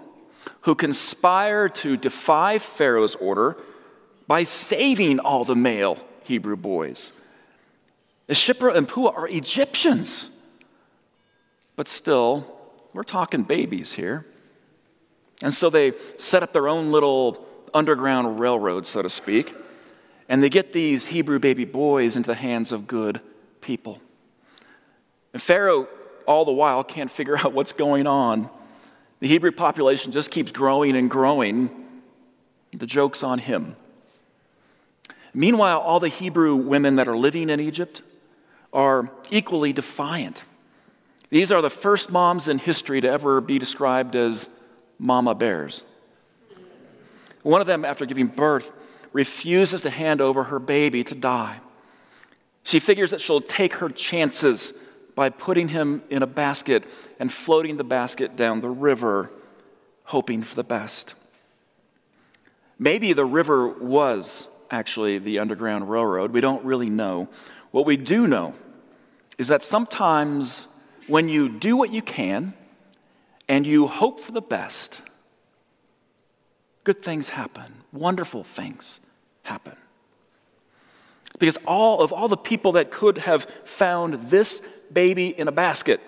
who 0.61 0.75
conspire 0.75 1.69
to 1.69 1.97
defy 1.97 2.59
Pharaoh's 2.59 3.15
order 3.15 3.57
by 4.27 4.43
saving 4.43 5.19
all 5.19 5.43
the 5.43 5.55
male 5.55 5.97
Hebrew 6.23 6.55
boys. 6.57 7.13
Shiphrah 8.29 8.75
and 8.75 8.87
Puah 8.87 9.13
are 9.15 9.27
Egyptians, 9.27 10.29
but 11.75 11.87
still, 11.87 12.45
we're 12.93 13.03
talking 13.03 13.43
babies 13.43 13.93
here. 13.93 14.25
And 15.41 15.53
so 15.53 15.69
they 15.69 15.93
set 16.17 16.43
up 16.43 16.51
their 16.51 16.67
own 16.67 16.91
little 16.91 17.45
underground 17.73 18.39
railroad, 18.39 18.85
so 18.85 19.01
to 19.01 19.09
speak 19.09 19.55
and 20.29 20.43
they 20.43 20.49
get 20.49 20.73
these 20.73 21.07
Hebrew 21.07 21.39
baby 21.39 21.65
boys 21.65 22.15
into 22.15 22.27
the 22.27 22.35
hands 22.35 22.71
of 22.71 22.87
good 22.87 23.21
people. 23.61 24.01
And 25.33 25.41
Pharaoh, 25.41 25.87
all 26.25 26.45
the 26.45 26.51
while, 26.51 26.83
can't 26.83 27.11
figure 27.11 27.37
out 27.43 27.53
what's 27.53 27.73
going 27.73 28.07
on. 28.07 28.49
The 29.19 29.27
Hebrew 29.27 29.51
population 29.51 30.11
just 30.11 30.31
keeps 30.31 30.51
growing 30.51 30.95
and 30.95 31.09
growing. 31.09 31.69
The 32.71 32.85
joke's 32.85 33.23
on 33.23 33.39
him. 33.39 33.75
Meanwhile, 35.33 35.79
all 35.79 35.99
the 35.99 36.07
Hebrew 36.07 36.55
women 36.55 36.95
that 36.95 37.07
are 37.07 37.17
living 37.17 37.49
in 37.49 37.59
Egypt 37.59 38.01
are 38.73 39.09
equally 39.29 39.73
defiant. 39.73 40.43
These 41.29 41.51
are 41.51 41.61
the 41.61 41.69
first 41.69 42.11
moms 42.11 42.47
in 42.47 42.57
history 42.57 43.01
to 43.01 43.09
ever 43.09 43.41
be 43.41 43.59
described 43.59 44.15
as 44.15 44.49
mama 44.97 45.35
bears. 45.35 45.83
One 47.43 47.61
of 47.61 47.67
them, 47.67 47.85
after 47.85 48.05
giving 48.05 48.27
birth, 48.27 48.71
refuses 49.17 49.81
to 49.81 49.89
hand 49.89 50.21
over 50.21 50.43
her 50.43 50.59
baby 50.59 51.03
to 51.03 51.15
die. 51.15 51.59
She 52.61 52.79
figures 52.79 53.09
that 53.09 53.19
she'll 53.19 53.41
take 53.41 53.73
her 53.75 53.89
chances 53.89 54.73
by 55.15 55.31
putting 55.31 55.69
him 55.69 56.03
in 56.11 56.21
a 56.21 56.27
basket 56.27 56.83
and 57.17 57.33
floating 57.33 57.77
the 57.77 57.83
basket 57.83 58.35
down 58.35 58.61
the 58.61 58.69
river, 58.69 59.31
hoping 60.03 60.43
for 60.43 60.53
the 60.53 60.63
best. 60.63 61.15
Maybe 62.77 63.11
the 63.13 63.25
river 63.25 63.67
was 63.67 64.49
actually 64.69 65.17
the 65.17 65.39
Underground 65.39 65.89
Railroad. 65.89 66.31
We 66.31 66.41
don't 66.41 66.63
really 66.63 66.91
know. 66.91 67.27
What 67.71 67.87
we 67.87 67.97
do 67.97 68.27
know 68.27 68.53
is 69.39 69.47
that 69.47 69.63
sometimes 69.63 70.67
when 71.07 71.27
you 71.27 71.49
do 71.49 71.75
what 71.75 71.91
you 71.91 72.03
can 72.03 72.53
and 73.49 73.65
you 73.65 73.87
hope 73.87 74.19
for 74.19 74.31
the 74.31 74.43
best, 74.43 75.01
good 76.83 77.01
things 77.01 77.29
happen, 77.29 77.81
wonderful 77.91 78.43
things 78.43 78.99
happen. 79.47 79.75
Because 81.39 81.57
all 81.65 82.01
of 82.01 82.11
all 82.11 82.27
the 82.27 82.37
people 82.37 82.73
that 82.73 82.91
could 82.91 83.19
have 83.19 83.45
found 83.63 84.29
this 84.29 84.59
baby 84.91 85.27
in 85.27 85.47
a 85.47 85.51
basket, 85.51 85.99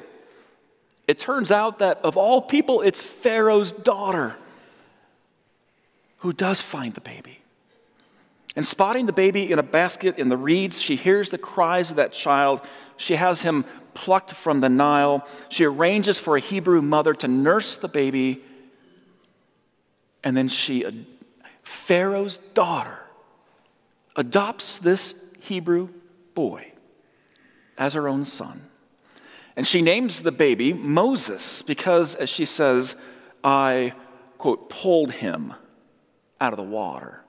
it 1.07 1.17
turns 1.17 1.51
out 1.51 1.79
that 1.79 1.99
of 2.03 2.17
all 2.17 2.41
people, 2.41 2.81
it's 2.81 3.01
Pharaoh's 3.01 3.71
daughter 3.71 4.35
who 6.19 6.33
does 6.33 6.61
find 6.61 6.93
the 6.93 7.01
baby. 7.01 7.39
And 8.55 8.65
spotting 8.65 9.05
the 9.05 9.13
baby 9.13 9.51
in 9.51 9.59
a 9.59 9.63
basket 9.63 10.17
in 10.17 10.29
the 10.29 10.37
reeds, 10.37 10.81
she 10.81 10.95
hears 10.95 11.29
the 11.29 11.37
cries 11.37 11.91
of 11.91 11.97
that 11.97 12.11
child. 12.11 12.61
She 12.97 13.15
has 13.15 13.41
him 13.41 13.63
plucked 13.93 14.31
from 14.31 14.59
the 14.59 14.69
Nile. 14.69 15.25
She 15.49 15.63
arranges 15.63 16.19
for 16.19 16.35
a 16.35 16.39
Hebrew 16.39 16.81
mother 16.81 17.13
to 17.13 17.27
nurse 17.27 17.77
the 17.77 17.87
baby. 17.87 18.41
And 20.23 20.35
then 20.35 20.47
she, 20.47 20.85
uh, 20.85 20.91
Pharaoh's 21.63 22.37
daughter, 22.37 22.99
adopts 24.15 24.79
this 24.79 25.33
Hebrew 25.39 25.89
boy 26.33 26.71
as 27.77 27.93
her 27.93 28.07
own 28.07 28.25
son. 28.25 28.61
And 29.55 29.67
she 29.67 29.81
names 29.81 30.21
the 30.21 30.31
baby 30.31 30.73
Moses 30.73 31.61
because, 31.61 32.15
as 32.15 32.29
she 32.29 32.45
says, 32.45 32.95
I, 33.43 33.93
quote, 34.37 34.69
pulled 34.69 35.11
him 35.11 35.53
out 36.39 36.53
of 36.53 36.57
the 36.57 36.63
water. 36.63 37.23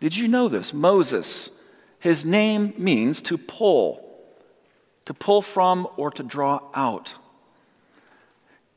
Did 0.00 0.16
you 0.16 0.28
know 0.28 0.48
this? 0.48 0.72
Moses, 0.72 1.50
his 1.98 2.24
name 2.24 2.74
means 2.76 3.20
to 3.22 3.38
pull, 3.38 4.02
to 5.06 5.14
pull 5.14 5.42
from 5.42 5.88
or 5.96 6.10
to 6.12 6.22
draw 6.22 6.60
out. 6.74 7.14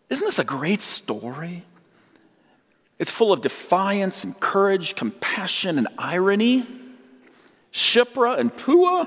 Isn't 0.10 0.25
this 0.25 0.39
a 0.39 0.43
great 0.43 0.81
story? 0.81 1.63
It's 2.98 3.12
full 3.12 3.31
of 3.31 3.41
defiance 3.41 4.24
and 4.24 4.39
courage, 4.39 4.96
compassion 4.96 5.77
and 5.77 5.88
irony. 5.98 6.65
Shiphrah 7.71 8.38
and 8.38 8.55
Puah, 8.55 9.05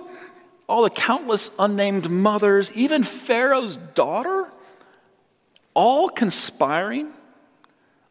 all 0.69 0.83
the 0.83 0.91
countless 0.91 1.51
unnamed 1.59 2.11
mothers, 2.11 2.73
even 2.73 3.03
Pharaoh's 3.03 3.77
daughter, 3.77 4.49
all 5.75 6.09
conspiring, 6.09 7.13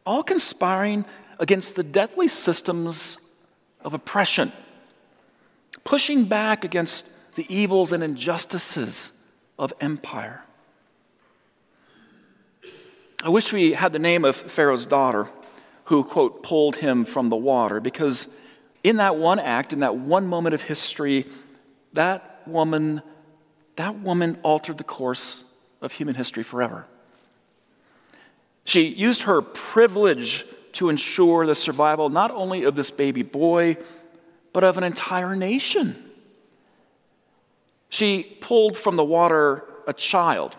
all 0.04 0.22
conspiring 0.22 1.04
against 1.38 1.74
the 1.74 1.82
deathly 1.82 2.28
systems 2.28 3.18
of 3.80 3.94
oppression, 3.94 4.52
pushing 5.84 6.24
back 6.24 6.64
against 6.64 7.08
the 7.34 7.46
evils 7.52 7.92
and 7.92 8.02
injustices 8.02 9.12
of 9.58 9.72
empire. 9.80 10.42
I 13.24 13.28
wish 13.28 13.52
we 13.52 13.72
had 13.72 13.92
the 13.92 13.98
name 13.98 14.24
of 14.24 14.36
Pharaoh's 14.36 14.86
daughter 14.86 15.30
who, 15.84 16.04
quote, 16.04 16.42
pulled 16.42 16.76
him 16.76 17.04
from 17.04 17.28
the 17.28 17.36
water 17.36 17.80
because 17.80 18.28
in 18.84 18.96
that 18.96 19.16
one 19.16 19.38
act, 19.38 19.72
in 19.72 19.80
that 19.80 19.96
one 19.96 20.26
moment 20.26 20.54
of 20.54 20.62
history, 20.62 21.26
that 21.92 22.42
woman, 22.46 23.02
that 23.76 23.98
woman 24.00 24.38
altered 24.42 24.78
the 24.78 24.84
course 24.84 25.44
of 25.80 25.92
human 25.92 26.14
history 26.14 26.42
forever. 26.42 26.86
She 28.64 28.86
used 28.86 29.22
her 29.22 29.42
privilege 29.42 30.44
to 30.72 30.88
ensure 30.88 31.46
the 31.46 31.54
survival 31.54 32.08
not 32.08 32.30
only 32.30 32.64
of 32.64 32.74
this 32.74 32.90
baby 32.90 33.22
boy, 33.22 33.76
but 34.52 34.64
of 34.64 34.78
an 34.78 34.84
entire 34.84 35.36
nation. 35.36 36.10
She 37.88 38.22
pulled 38.40 38.76
from 38.76 38.96
the 38.96 39.04
water 39.04 39.64
a 39.86 39.92
child 39.92 40.56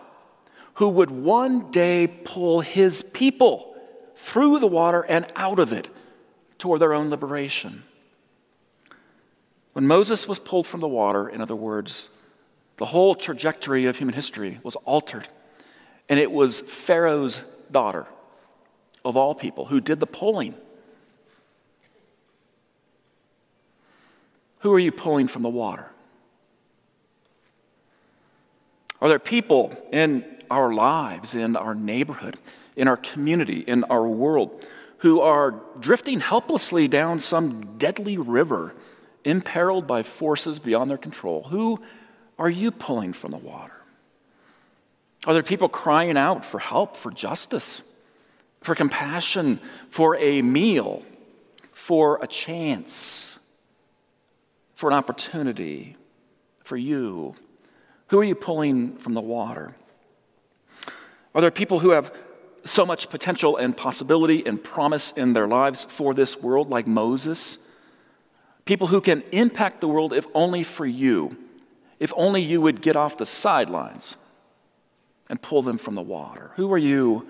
who 0.74 0.88
would 0.88 1.10
one 1.10 1.70
day 1.70 2.06
pull 2.06 2.60
his 2.60 3.02
people 3.02 3.76
through 4.16 4.58
the 4.58 4.66
water 4.66 5.04
and 5.08 5.26
out 5.36 5.58
of 5.58 5.72
it 5.72 5.88
toward 6.58 6.80
their 6.80 6.94
own 6.94 7.10
liberation. 7.10 7.82
When 9.74 9.88
Moses 9.88 10.28
was 10.28 10.38
pulled 10.38 10.68
from 10.68 10.80
the 10.80 10.88
water, 10.88 11.28
in 11.28 11.40
other 11.40 11.56
words, 11.56 12.08
the 12.76 12.86
whole 12.86 13.16
trajectory 13.16 13.86
of 13.86 13.98
human 13.98 14.14
history 14.14 14.60
was 14.62 14.76
altered. 14.76 15.28
And 16.08 16.20
it 16.20 16.30
was 16.30 16.60
Pharaoh's 16.60 17.38
daughter, 17.72 18.06
of 19.04 19.16
all 19.16 19.34
people, 19.34 19.66
who 19.66 19.80
did 19.80 19.98
the 19.98 20.06
pulling. 20.06 20.54
Who 24.60 24.72
are 24.72 24.78
you 24.78 24.92
pulling 24.92 25.26
from 25.26 25.42
the 25.42 25.48
water? 25.48 25.90
Are 29.00 29.08
there 29.08 29.18
people 29.18 29.76
in 29.92 30.24
our 30.52 30.72
lives, 30.72 31.34
in 31.34 31.56
our 31.56 31.74
neighborhood, 31.74 32.36
in 32.76 32.86
our 32.86 32.96
community, 32.96 33.58
in 33.58 33.82
our 33.84 34.06
world, 34.06 34.66
who 34.98 35.20
are 35.20 35.60
drifting 35.80 36.20
helplessly 36.20 36.86
down 36.86 37.18
some 37.18 37.76
deadly 37.76 38.16
river 38.16 38.72
imperiled 39.24 39.86
by 39.86 40.02
forces 40.02 40.58
beyond 40.58 40.90
their 40.90 40.98
control, 40.98 41.44
who 41.44 41.80
are 42.38 42.50
you 42.50 42.70
pulling 42.70 43.12
from 43.12 43.30
the 43.30 43.38
water? 43.38 43.72
Are 45.26 45.32
there 45.32 45.42
people 45.42 45.68
crying 45.68 46.16
out 46.16 46.44
for 46.44 46.58
help, 46.58 46.96
for 46.96 47.10
justice, 47.10 47.82
for 48.60 48.74
compassion, 48.74 49.60
for 49.88 50.16
a 50.16 50.42
meal, 50.42 51.02
for 51.72 52.18
a 52.22 52.26
chance, 52.26 53.38
for 54.74 54.90
an 54.90 54.96
opportunity 54.96 55.96
for 56.62 56.76
you? 56.76 57.34
Who 58.08 58.18
are 58.18 58.24
you 58.24 58.34
pulling 58.34 58.96
from 58.96 59.14
the 59.14 59.20
water? 59.20 59.74
Are 61.34 61.40
there 61.40 61.50
people 61.50 61.80
who 61.80 61.90
have 61.90 62.14
so 62.64 62.86
much 62.86 63.10
potential 63.10 63.56
and 63.56 63.76
possibility 63.76 64.44
and 64.46 64.62
promise 64.62 65.12
in 65.12 65.32
their 65.32 65.48
lives 65.48 65.84
for 65.84 66.14
this 66.14 66.40
world, 66.40 66.70
like 66.70 66.86
Moses? 66.86 67.58
People 68.64 68.86
who 68.86 69.00
can 69.00 69.22
impact 69.32 69.80
the 69.80 69.88
world 69.88 70.12
if 70.12 70.26
only 70.34 70.62
for 70.62 70.86
you, 70.86 71.36
if 71.98 72.12
only 72.16 72.40
you 72.40 72.60
would 72.60 72.80
get 72.80 72.96
off 72.96 73.18
the 73.18 73.26
sidelines 73.26 74.16
and 75.28 75.40
pull 75.40 75.62
them 75.62 75.78
from 75.78 75.94
the 75.94 76.02
water. 76.02 76.50
Who 76.56 76.72
are 76.72 76.78
you 76.78 77.26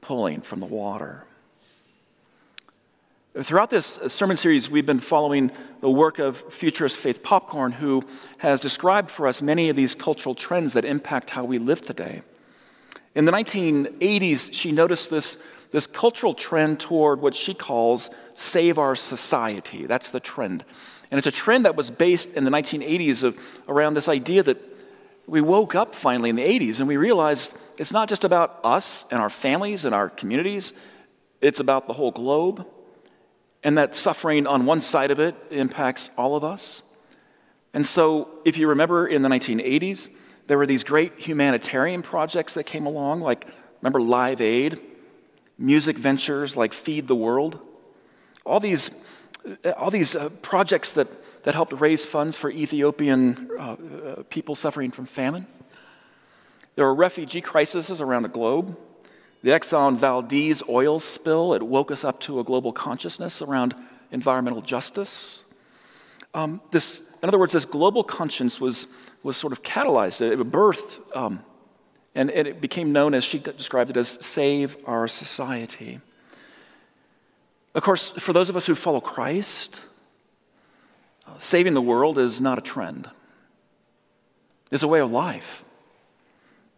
pulling 0.00 0.40
from 0.40 0.60
the 0.60 0.66
water? 0.66 1.24
Throughout 3.40 3.70
this 3.70 3.98
sermon 4.06 4.36
series, 4.36 4.70
we've 4.70 4.86
been 4.86 5.00
following 5.00 5.50
the 5.80 5.90
work 5.90 6.20
of 6.20 6.36
futurist 6.52 6.96
Faith 6.96 7.20
Popcorn, 7.20 7.72
who 7.72 8.02
has 8.38 8.60
described 8.60 9.10
for 9.10 9.26
us 9.26 9.42
many 9.42 9.68
of 9.68 9.74
these 9.74 9.96
cultural 9.96 10.36
trends 10.36 10.72
that 10.74 10.84
impact 10.84 11.30
how 11.30 11.44
we 11.44 11.58
live 11.58 11.80
today. 11.80 12.22
In 13.16 13.24
the 13.24 13.32
1980s, 13.32 14.54
she 14.54 14.70
noticed 14.70 15.10
this, 15.10 15.42
this 15.74 15.88
cultural 15.88 16.34
trend 16.34 16.78
toward 16.78 17.20
what 17.20 17.34
she 17.34 17.52
calls 17.52 18.08
save 18.32 18.78
our 18.78 18.94
society. 18.94 19.86
That's 19.86 20.10
the 20.10 20.20
trend. 20.20 20.64
And 21.10 21.18
it's 21.18 21.26
a 21.26 21.32
trend 21.32 21.64
that 21.64 21.74
was 21.74 21.90
based 21.90 22.36
in 22.36 22.44
the 22.44 22.50
1980s 22.52 23.24
of, 23.24 23.36
around 23.68 23.94
this 23.94 24.08
idea 24.08 24.44
that 24.44 24.56
we 25.26 25.40
woke 25.40 25.74
up 25.74 25.96
finally 25.96 26.30
in 26.30 26.36
the 26.36 26.44
80s 26.44 26.78
and 26.78 26.86
we 26.86 26.96
realized 26.96 27.58
it's 27.76 27.92
not 27.92 28.08
just 28.08 28.22
about 28.22 28.60
us 28.62 29.04
and 29.10 29.20
our 29.20 29.28
families 29.28 29.84
and 29.84 29.96
our 29.96 30.08
communities, 30.08 30.74
it's 31.40 31.58
about 31.58 31.88
the 31.88 31.92
whole 31.92 32.12
globe. 32.12 32.64
And 33.64 33.76
that 33.76 33.96
suffering 33.96 34.46
on 34.46 34.66
one 34.66 34.80
side 34.80 35.10
of 35.10 35.18
it 35.18 35.34
impacts 35.50 36.08
all 36.16 36.36
of 36.36 36.44
us. 36.44 36.82
And 37.72 37.84
so, 37.84 38.28
if 38.44 38.58
you 38.58 38.68
remember 38.68 39.08
in 39.08 39.22
the 39.22 39.28
1980s, 39.28 40.08
there 40.46 40.56
were 40.56 40.66
these 40.66 40.84
great 40.84 41.14
humanitarian 41.18 42.02
projects 42.02 42.54
that 42.54 42.64
came 42.64 42.86
along, 42.86 43.22
like, 43.22 43.48
remember 43.80 44.00
Live 44.00 44.40
Aid, 44.40 44.78
music 45.58 45.96
ventures 45.96 46.56
like 46.56 46.72
Feed 46.72 47.08
the 47.08 47.14
World. 47.14 47.58
All 48.44 48.60
these, 48.60 49.02
all 49.76 49.90
these 49.90 50.16
uh, 50.16 50.28
projects 50.42 50.92
that, 50.92 51.08
that 51.44 51.54
helped 51.54 51.72
raise 51.72 52.04
funds 52.04 52.36
for 52.36 52.50
Ethiopian 52.50 53.50
uh, 53.58 53.62
uh, 53.62 54.22
people 54.30 54.54
suffering 54.54 54.90
from 54.90 55.06
famine. 55.06 55.46
There 56.76 56.84
were 56.84 56.94
refugee 56.94 57.40
crises 57.40 58.00
around 58.00 58.22
the 58.22 58.28
globe. 58.28 58.76
The 59.42 59.50
Exxon 59.50 59.96
Valdez 59.96 60.62
oil 60.68 60.98
spill, 60.98 61.54
it 61.54 61.62
woke 61.62 61.90
us 61.90 62.02
up 62.02 62.20
to 62.20 62.40
a 62.40 62.44
global 62.44 62.72
consciousness 62.72 63.42
around 63.42 63.74
environmental 64.10 64.62
justice. 64.62 65.44
Um, 66.32 66.60
this, 66.70 67.12
in 67.22 67.28
other 67.28 67.38
words, 67.38 67.52
this 67.52 67.64
global 67.64 68.02
conscience 68.02 68.60
was 68.60 68.88
was 69.24 69.36
sort 69.36 69.52
of 69.52 69.62
catalyzed, 69.62 70.20
it 70.20 70.38
birthed, 70.38 71.00
um, 71.16 71.42
and, 72.14 72.30
it 72.30 72.60
became 72.60 72.92
known 72.92 73.14
as 73.14 73.24
she 73.24 73.38
described 73.38 73.90
it 73.90 73.96
as 73.96 74.08
save 74.24 74.76
our 74.86 75.08
society. 75.08 76.00
Of 77.74 77.82
course, 77.82 78.10
for 78.10 78.32
those 78.32 78.48
of 78.48 78.56
us 78.56 78.66
who 78.66 78.74
follow 78.74 79.00
Christ, 79.00 79.84
saving 81.38 81.74
the 81.74 81.82
world 81.82 82.18
is 82.18 82.40
not 82.40 82.58
a 82.58 82.60
trend, 82.60 83.10
it's 84.70 84.82
a 84.82 84.88
way 84.88 85.00
of 85.00 85.10
life. 85.10 85.64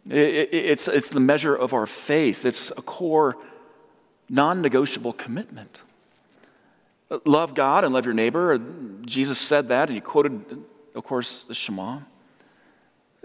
It, 0.09 0.17
it, 0.17 0.55
it's, 0.55 0.89
it's 0.89 1.09
the 1.09 1.21
measure 1.21 1.55
of 1.55 1.75
our 1.75 1.87
faith, 1.87 2.45
it's 2.45 2.71
a 2.71 2.83
core, 2.83 3.37
non 4.29 4.63
negotiable 4.63 5.13
commitment. 5.13 5.83
Love 7.25 7.55
God 7.55 7.85
and 7.85 7.95
love 7.95 8.05
your 8.05 8.15
neighbor. 8.15 8.59
Jesus 9.05 9.39
said 9.39 9.69
that, 9.69 9.89
and 9.89 9.95
he 9.95 10.01
quoted, 10.01 10.65
of 10.95 11.05
course, 11.05 11.45
the 11.45 11.55
Shema. 11.55 12.01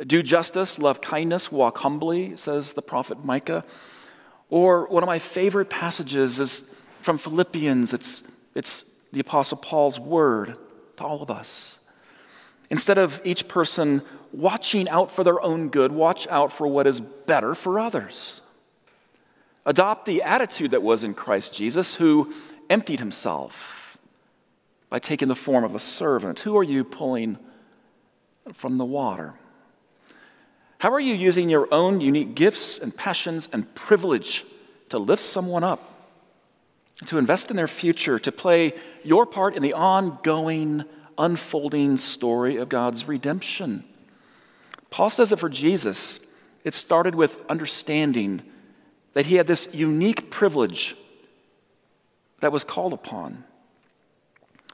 Do 0.05 0.23
justice, 0.23 0.79
love 0.79 1.01
kindness, 1.01 1.51
walk 1.51 1.77
humbly, 1.79 2.35
says 2.35 2.73
the 2.73 2.81
prophet 2.81 3.23
Micah. 3.23 3.63
Or 4.49 4.87
one 4.87 5.03
of 5.03 5.07
my 5.07 5.19
favorite 5.19 5.69
passages 5.69 6.39
is 6.39 6.73
from 7.01 7.17
Philippians. 7.17 7.93
It's, 7.93 8.31
it's 8.55 8.83
the 9.11 9.19
Apostle 9.19 9.57
Paul's 9.57 9.99
word 9.99 10.55
to 10.97 11.03
all 11.03 11.21
of 11.21 11.29
us. 11.29 11.79
Instead 12.69 12.97
of 12.97 13.21
each 13.23 13.47
person 13.47 14.01
watching 14.31 14.87
out 14.89 15.11
for 15.11 15.23
their 15.23 15.41
own 15.41 15.69
good, 15.69 15.91
watch 15.91 16.27
out 16.27 16.51
for 16.51 16.67
what 16.67 16.87
is 16.87 16.99
better 16.99 17.53
for 17.53 17.79
others. 17.79 18.41
Adopt 19.65 20.05
the 20.05 20.23
attitude 20.23 20.71
that 20.71 20.81
was 20.81 21.03
in 21.03 21.13
Christ 21.13 21.53
Jesus, 21.53 21.95
who 21.95 22.33
emptied 22.69 22.99
himself 22.99 23.97
by 24.89 24.99
taking 24.99 25.27
the 25.27 25.35
form 25.35 25.63
of 25.63 25.75
a 25.75 25.79
servant. 25.79 26.39
Who 26.39 26.57
are 26.57 26.63
you 26.63 26.83
pulling 26.83 27.37
from 28.53 28.77
the 28.77 28.85
water? 28.85 29.35
How 30.81 30.91
are 30.93 30.99
you 30.99 31.13
using 31.13 31.47
your 31.47 31.67
own 31.71 32.01
unique 32.01 32.33
gifts 32.33 32.79
and 32.79 32.95
passions 32.97 33.47
and 33.53 33.71
privilege 33.75 34.43
to 34.89 34.97
lift 34.97 35.21
someone 35.21 35.63
up, 35.63 35.79
to 37.05 37.19
invest 37.19 37.51
in 37.51 37.55
their 37.55 37.67
future, 37.67 38.17
to 38.17 38.31
play 38.31 38.73
your 39.03 39.27
part 39.27 39.55
in 39.55 39.61
the 39.61 39.73
ongoing, 39.73 40.83
unfolding 41.19 41.97
story 41.97 42.57
of 42.57 42.67
God's 42.67 43.07
redemption? 43.07 43.83
Paul 44.89 45.11
says 45.11 45.29
that 45.29 45.37
for 45.37 45.49
Jesus, 45.49 46.19
it 46.63 46.73
started 46.73 47.13
with 47.13 47.39
understanding 47.47 48.41
that 49.13 49.27
he 49.27 49.35
had 49.35 49.45
this 49.45 49.71
unique 49.75 50.31
privilege 50.31 50.95
that 52.39 52.51
was 52.51 52.63
called 52.63 52.93
upon. 52.93 53.43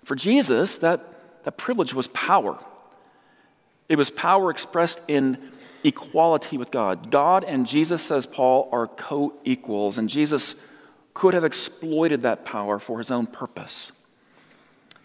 For 0.05 0.15
Jesus, 0.15 0.77
that, 0.77 1.01
that 1.43 1.57
privilege 1.57 1.93
was 1.93 2.07
power. 2.07 2.57
It 3.89 3.97
was 3.97 4.09
power 4.09 4.49
expressed 4.51 5.01
in 5.09 5.37
equality 5.83 6.57
with 6.57 6.71
God. 6.71 7.11
God 7.11 7.43
and 7.43 7.65
Jesus, 7.65 8.01
says 8.01 8.25
Paul, 8.25 8.69
are 8.71 8.87
co 8.87 9.33
equals, 9.43 9.97
and 9.97 10.09
Jesus 10.09 10.65
could 11.13 11.33
have 11.33 11.43
exploited 11.43 12.21
that 12.21 12.45
power 12.45 12.79
for 12.79 12.99
his 12.99 13.09
own 13.09 13.25
purpose. 13.25 13.91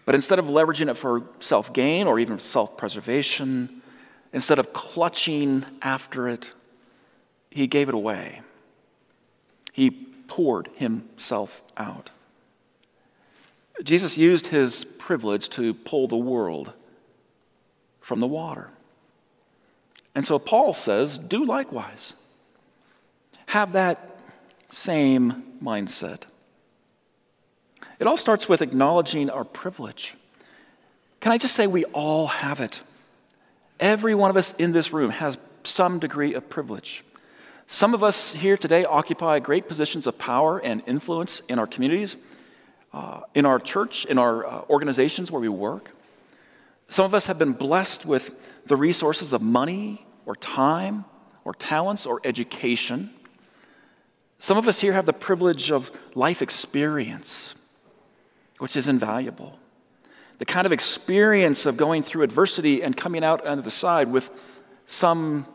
But 0.05 0.15
instead 0.15 0.39
of 0.39 0.45
leveraging 0.45 0.89
it 0.89 0.95
for 0.95 1.23
self 1.39 1.73
gain 1.73 2.07
or 2.07 2.19
even 2.19 2.39
self 2.39 2.77
preservation, 2.77 3.81
instead 4.31 4.59
of 4.59 4.73
clutching 4.73 5.65
after 5.81 6.27
it, 6.27 6.51
he 7.49 7.67
gave 7.67 7.89
it 7.89 7.95
away. 7.95 8.41
He 9.71 9.89
poured 10.27 10.69
himself 10.75 11.63
out. 11.77 12.11
Jesus 13.83 14.17
used 14.17 14.47
his 14.47 14.85
privilege 14.85 15.49
to 15.49 15.73
pull 15.73 16.07
the 16.07 16.17
world 16.17 16.73
from 18.01 18.19
the 18.19 18.27
water. 18.27 18.69
And 20.15 20.25
so 20.27 20.37
Paul 20.39 20.73
says, 20.73 21.17
do 21.17 21.43
likewise. 21.43 22.15
Have 23.47 23.73
that 23.73 24.17
same 24.69 25.43
mindset. 25.61 26.23
It 27.99 28.07
all 28.07 28.17
starts 28.17 28.49
with 28.49 28.61
acknowledging 28.61 29.29
our 29.29 29.43
privilege. 29.43 30.15
Can 31.19 31.31
I 31.31 31.37
just 31.37 31.55
say 31.55 31.67
we 31.67 31.85
all 31.85 32.27
have 32.27 32.59
it? 32.59 32.81
Every 33.79 34.13
one 34.13 34.29
of 34.29 34.37
us 34.37 34.53
in 34.55 34.71
this 34.71 34.91
room 34.91 35.09
has 35.09 35.37
some 35.63 35.99
degree 35.99 36.33
of 36.33 36.49
privilege. 36.49 37.03
Some 37.67 37.93
of 37.93 38.03
us 38.03 38.33
here 38.33 38.57
today 38.57 38.83
occupy 38.83 39.39
great 39.39 39.67
positions 39.67 40.05
of 40.05 40.17
power 40.17 40.59
and 40.59 40.83
influence 40.85 41.39
in 41.47 41.59
our 41.59 41.67
communities, 41.67 42.17
uh, 42.93 43.21
in 43.33 43.45
our 43.45 43.59
church, 43.59 44.05
in 44.05 44.17
our 44.17 44.45
uh, 44.45 44.61
organizations 44.69 45.31
where 45.31 45.41
we 45.41 45.49
work. 45.49 45.91
Some 46.89 47.05
of 47.05 47.13
us 47.13 47.25
have 47.27 47.39
been 47.39 47.53
blessed 47.53 48.05
with 48.05 48.35
the 48.65 48.75
resources 48.75 49.33
of 49.33 49.41
money 49.41 50.05
or 50.25 50.35
time 50.35 51.05
or 51.43 51.53
talents 51.53 52.05
or 52.05 52.21
education. 52.23 53.09
Some 54.39 54.57
of 54.57 54.67
us 54.67 54.79
here 54.79 54.93
have 54.93 55.05
the 55.05 55.13
privilege 55.13 55.71
of 55.71 55.91
life 56.15 56.41
experience, 56.41 57.55
which 58.59 58.75
is 58.75 58.87
invaluable. 58.87 59.59
The 60.37 60.45
kind 60.45 60.65
of 60.65 60.71
experience 60.71 61.65
of 61.65 61.77
going 61.77 62.03
through 62.03 62.23
adversity 62.23 62.83
and 62.83 62.95
coming 62.95 63.23
out 63.23 63.45
on 63.45 63.61
the 63.61 63.71
side 63.71 64.11
with 64.11 64.29
some 64.85 65.45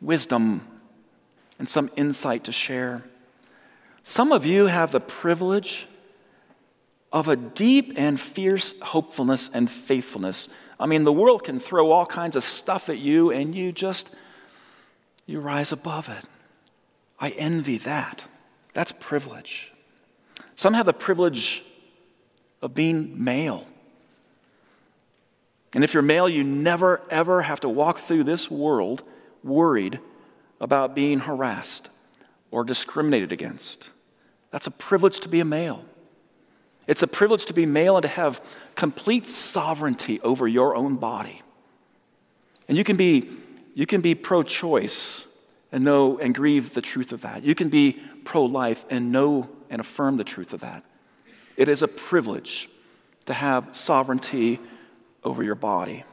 wisdom 0.00 0.66
and 1.58 1.68
some 1.68 1.90
insight 1.96 2.44
to 2.44 2.52
share. 2.52 3.04
Some 4.02 4.32
of 4.32 4.46
you 4.46 4.66
have 4.66 4.92
the 4.92 5.00
privilege 5.00 5.86
of 7.12 7.28
a 7.28 7.36
deep 7.36 7.92
and 7.96 8.18
fierce 8.18 8.78
hopefulness 8.80 9.50
and 9.52 9.70
faithfulness 9.70 10.48
I 10.80 10.86
mean, 10.86 11.04
the 11.04 11.12
world 11.12 11.44
can 11.44 11.60
throw 11.60 11.90
all 11.90 12.06
kinds 12.06 12.36
of 12.36 12.42
stuff 12.42 12.88
at 12.88 12.98
you 12.98 13.30
and 13.30 13.54
you 13.54 13.70
just, 13.70 14.16
you 15.26 15.38
rise 15.38 15.72
above 15.72 16.08
it. 16.08 16.24
I 17.20 17.30
envy 17.30 17.76
that. 17.78 18.24
That's 18.72 18.90
privilege. 18.90 19.72
Some 20.56 20.72
have 20.72 20.86
the 20.86 20.94
privilege 20.94 21.62
of 22.62 22.72
being 22.72 23.22
male. 23.22 23.66
And 25.74 25.84
if 25.84 25.92
you're 25.92 26.02
male, 26.02 26.30
you 26.30 26.42
never, 26.42 27.02
ever 27.10 27.42
have 27.42 27.60
to 27.60 27.68
walk 27.68 27.98
through 27.98 28.24
this 28.24 28.50
world 28.50 29.02
worried 29.44 30.00
about 30.60 30.94
being 30.94 31.20
harassed 31.20 31.90
or 32.50 32.64
discriminated 32.64 33.32
against. 33.32 33.90
That's 34.50 34.66
a 34.66 34.70
privilege 34.70 35.20
to 35.20 35.28
be 35.28 35.40
a 35.40 35.44
male. 35.44 35.84
It's 36.86 37.02
a 37.02 37.06
privilege 37.06 37.46
to 37.46 37.54
be 37.54 37.66
male 37.66 37.96
and 37.96 38.02
to 38.02 38.08
have 38.08 38.40
complete 38.74 39.26
sovereignty 39.26 40.20
over 40.22 40.48
your 40.48 40.74
own 40.74 40.96
body. 40.96 41.42
And 42.68 42.76
you 42.76 42.84
can 42.84 42.96
be, 42.96 43.28
you 43.74 43.86
can 43.86 44.00
be 44.00 44.14
pro 44.14 44.42
choice 44.42 45.26
and 45.72 45.84
know 45.84 46.18
and 46.18 46.34
grieve 46.34 46.74
the 46.74 46.80
truth 46.80 47.12
of 47.12 47.22
that. 47.22 47.44
You 47.44 47.54
can 47.54 47.68
be 47.68 48.00
pro 48.24 48.44
life 48.44 48.84
and 48.90 49.12
know 49.12 49.48
and 49.68 49.80
affirm 49.80 50.16
the 50.16 50.24
truth 50.24 50.52
of 50.52 50.60
that. 50.60 50.84
It 51.56 51.68
is 51.68 51.82
a 51.82 51.88
privilege 51.88 52.68
to 53.26 53.34
have 53.34 53.68
sovereignty 53.72 54.58
over 55.22 55.42
your 55.42 55.54
body. 55.54 56.04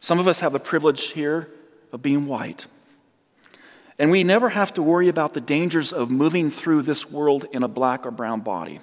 Some 0.00 0.18
of 0.18 0.28
us 0.28 0.40
have 0.40 0.52
the 0.52 0.60
privilege 0.60 1.08
here 1.08 1.48
of 1.92 2.02
being 2.02 2.26
white. 2.26 2.66
And 3.98 4.10
we 4.10 4.22
never 4.22 4.50
have 4.50 4.72
to 4.74 4.82
worry 4.82 5.08
about 5.08 5.34
the 5.34 5.40
dangers 5.40 5.92
of 5.92 6.10
moving 6.10 6.50
through 6.50 6.82
this 6.82 7.10
world 7.10 7.46
in 7.50 7.62
a 7.62 7.68
black 7.68 8.06
or 8.06 8.12
brown 8.12 8.40
body. 8.40 8.80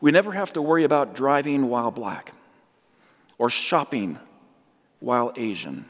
We 0.00 0.12
never 0.12 0.32
have 0.32 0.52
to 0.52 0.62
worry 0.62 0.84
about 0.84 1.14
driving 1.14 1.68
while 1.68 1.90
black 1.90 2.32
or 3.36 3.50
shopping 3.50 4.18
while 5.00 5.32
Asian. 5.36 5.84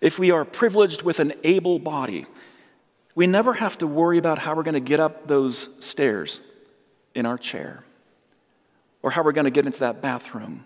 If 0.00 0.18
we 0.18 0.30
are 0.30 0.44
privileged 0.44 1.02
with 1.02 1.20
an 1.20 1.32
able 1.44 1.78
body, 1.78 2.26
we 3.14 3.26
never 3.26 3.54
have 3.54 3.78
to 3.78 3.86
worry 3.86 4.18
about 4.18 4.38
how 4.38 4.54
we're 4.54 4.62
going 4.62 4.74
to 4.74 4.80
get 4.80 5.00
up 5.00 5.26
those 5.26 5.70
stairs 5.84 6.40
in 7.14 7.24
our 7.24 7.38
chair 7.38 7.82
or 9.02 9.10
how 9.10 9.22
we're 9.22 9.32
going 9.32 9.46
to 9.46 9.50
get 9.50 9.64
into 9.64 9.80
that 9.80 10.02
bathroom 10.02 10.64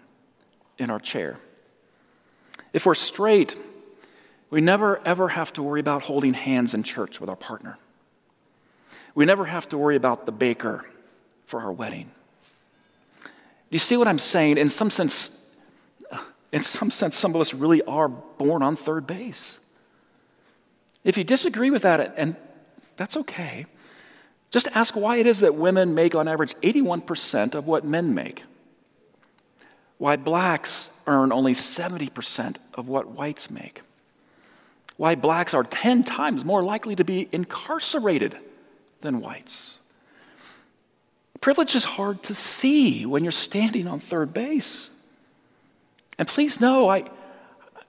in 0.78 0.90
our 0.90 0.98
chair. 0.98 1.36
If 2.72 2.86
we're 2.86 2.94
straight, 2.94 3.54
we 4.50 4.60
never 4.60 5.00
ever 5.06 5.28
have 5.28 5.52
to 5.54 5.62
worry 5.62 5.78
about 5.78 6.02
holding 6.02 6.34
hands 6.34 6.74
in 6.74 6.82
church 6.82 7.20
with 7.20 7.30
our 7.30 7.36
partner. 7.36 7.78
We 9.14 9.24
never 9.24 9.44
have 9.44 9.68
to 9.68 9.78
worry 9.78 9.96
about 9.96 10.26
the 10.26 10.32
baker 10.32 10.84
for 11.50 11.60
our 11.60 11.72
wedding. 11.72 12.08
Do 13.24 13.28
you 13.70 13.80
see 13.80 13.96
what 13.96 14.06
I'm 14.06 14.20
saying? 14.20 14.56
In 14.56 14.68
some 14.68 14.88
sense, 14.88 15.50
in 16.52 16.62
some 16.62 16.90
sense, 16.90 17.16
some 17.16 17.34
of 17.34 17.40
us 17.40 17.52
really 17.52 17.82
are 17.82 18.08
born 18.08 18.62
on 18.62 18.76
third 18.76 19.06
base. 19.06 19.58
If 21.02 21.18
you 21.18 21.24
disagree 21.24 21.70
with 21.70 21.82
that, 21.82 22.14
and 22.16 22.36
that's 22.96 23.16
okay, 23.16 23.66
just 24.50 24.68
ask 24.74 24.94
why 24.94 25.16
it 25.16 25.26
is 25.26 25.40
that 25.40 25.56
women 25.56 25.94
make 25.94 26.14
on 26.14 26.28
average 26.28 26.54
81% 26.62 27.54
of 27.54 27.66
what 27.66 27.84
men 27.84 28.14
make. 28.14 28.44
Why 29.98 30.16
blacks 30.16 30.90
earn 31.06 31.32
only 31.32 31.52
70% 31.52 32.56
of 32.74 32.88
what 32.88 33.08
whites 33.08 33.50
make. 33.50 33.82
Why 34.96 35.14
blacks 35.16 35.52
are 35.52 35.64
10 35.64 36.04
times 36.04 36.44
more 36.44 36.62
likely 36.62 36.94
to 36.94 37.04
be 37.04 37.28
incarcerated 37.32 38.36
than 39.00 39.20
whites. 39.20 39.79
Privilege 41.40 41.74
is 41.74 41.84
hard 41.84 42.22
to 42.24 42.34
see 42.34 43.06
when 43.06 43.24
you're 43.24 43.32
standing 43.32 43.86
on 43.86 43.98
third 43.98 44.34
base. 44.34 44.90
And 46.18 46.28
please 46.28 46.60
know, 46.60 46.90
I, 46.90 47.04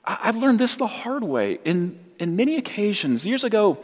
I've 0.06 0.38
learned 0.38 0.58
this 0.58 0.78
the 0.78 0.88
hard 0.88 1.24
way. 1.24 1.60
In, 1.66 2.00
in 2.18 2.38
many 2.38 2.56
occasions, 2.56 3.26
years 3.26 3.44
ago, 3.44 3.84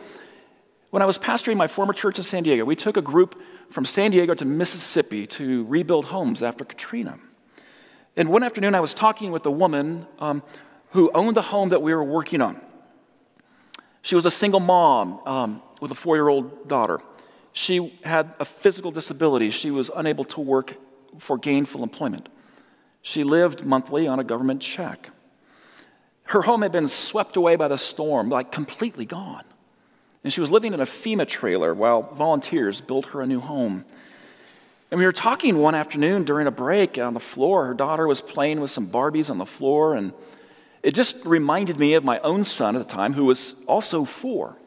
when 0.89 1.03
I 1.03 1.05
was 1.05 1.19
pastoring 1.19 1.57
my 1.57 1.67
former 1.67 1.91
church 1.91 2.17
in 2.17 2.23
San 2.23 2.43
Diego, 2.43 2.63
we 2.63 2.77
took 2.77 2.95
a 2.95 3.01
group 3.01 3.41
from 3.69 3.83
San 3.83 4.11
Diego 4.11 4.33
to 4.33 4.45
Mississippi 4.45 5.27
to 5.27 5.65
rebuild 5.65 6.05
homes 6.05 6.41
after 6.41 6.63
Katrina. 6.63 7.19
And 8.15 8.29
one 8.29 8.43
afternoon, 8.43 8.73
I 8.73 8.79
was 8.79 8.93
talking 8.93 9.31
with 9.31 9.45
a 9.45 9.51
woman 9.51 10.07
um, 10.19 10.43
who 10.91 11.11
owned 11.13 11.35
the 11.35 11.41
home 11.41 11.69
that 11.69 11.81
we 11.81 11.93
were 11.93 12.03
working 12.03 12.39
on. 12.41 12.61
She 14.01 14.15
was 14.15 14.25
a 14.25 14.31
single 14.31 14.61
mom 14.61 15.19
um, 15.25 15.61
with 15.81 15.91
a 15.91 15.95
four 15.95 16.15
year 16.15 16.29
old 16.29 16.69
daughter. 16.69 17.01
She 17.57 17.91
had 18.03 18.35
a 18.39 18.45
physical 18.45 18.91
disability. 18.91 19.49
She 19.49 19.71
was 19.71 19.89
unable 19.95 20.25
to 20.25 20.39
work 20.39 20.75
for 21.17 21.39
gainful 21.39 21.81
employment. 21.81 22.29
She 23.01 23.23
lived 23.23 23.65
monthly 23.65 24.07
on 24.07 24.19
a 24.19 24.23
government 24.23 24.61
check. 24.61 25.09
Her 26.25 26.43
home 26.43 26.61
had 26.61 26.71
been 26.71 26.87
swept 26.87 27.35
away 27.35 27.55
by 27.55 27.67
the 27.67 27.79
storm, 27.79 28.29
like 28.29 28.51
completely 28.51 29.05
gone. 29.05 29.43
And 30.23 30.31
she 30.31 30.39
was 30.39 30.51
living 30.51 30.71
in 30.75 30.79
a 30.79 30.85
FEMA 30.85 31.27
trailer 31.27 31.73
while 31.73 32.03
volunteers 32.03 32.79
built 32.79 33.07
her 33.07 33.21
a 33.21 33.25
new 33.25 33.39
home. 33.39 33.85
And 34.91 34.99
we 34.99 35.07
were 35.07 35.11
talking 35.11 35.57
one 35.57 35.73
afternoon 35.73 36.25
during 36.25 36.45
a 36.45 36.51
break 36.51 36.99
on 36.99 37.15
the 37.15 37.19
floor. 37.19 37.65
Her 37.65 37.73
daughter 37.73 38.05
was 38.05 38.21
playing 38.21 38.59
with 38.59 38.69
some 38.69 38.85
Barbies 38.85 39.31
on 39.31 39.39
the 39.39 39.47
floor, 39.47 39.95
and 39.95 40.13
it 40.83 40.93
just 40.93 41.25
reminded 41.25 41.79
me 41.79 41.95
of 41.95 42.03
my 42.03 42.19
own 42.19 42.43
son 42.43 42.75
at 42.75 42.87
the 42.87 42.93
time, 42.93 43.13
who 43.13 43.25
was 43.25 43.55
also 43.65 44.05
four. 44.05 44.57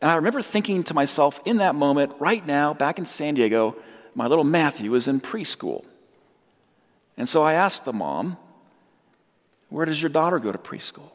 And 0.00 0.10
I 0.10 0.14
remember 0.14 0.42
thinking 0.42 0.84
to 0.84 0.94
myself 0.94 1.40
in 1.44 1.56
that 1.58 1.74
moment, 1.74 2.12
right 2.18 2.44
now, 2.46 2.72
back 2.72 2.98
in 2.98 3.06
San 3.06 3.34
Diego, 3.34 3.76
my 4.14 4.26
little 4.26 4.44
Matthew 4.44 4.94
is 4.94 5.08
in 5.08 5.20
preschool. 5.20 5.84
And 7.16 7.28
so 7.28 7.42
I 7.42 7.54
asked 7.54 7.84
the 7.84 7.92
mom, 7.92 8.36
Where 9.68 9.86
does 9.86 10.00
your 10.00 10.10
daughter 10.10 10.38
go 10.38 10.52
to 10.52 10.58
preschool? 10.58 11.10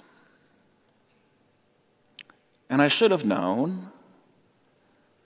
And 2.70 2.82
I 2.82 2.88
should 2.88 3.12
have 3.12 3.24
known, 3.24 3.90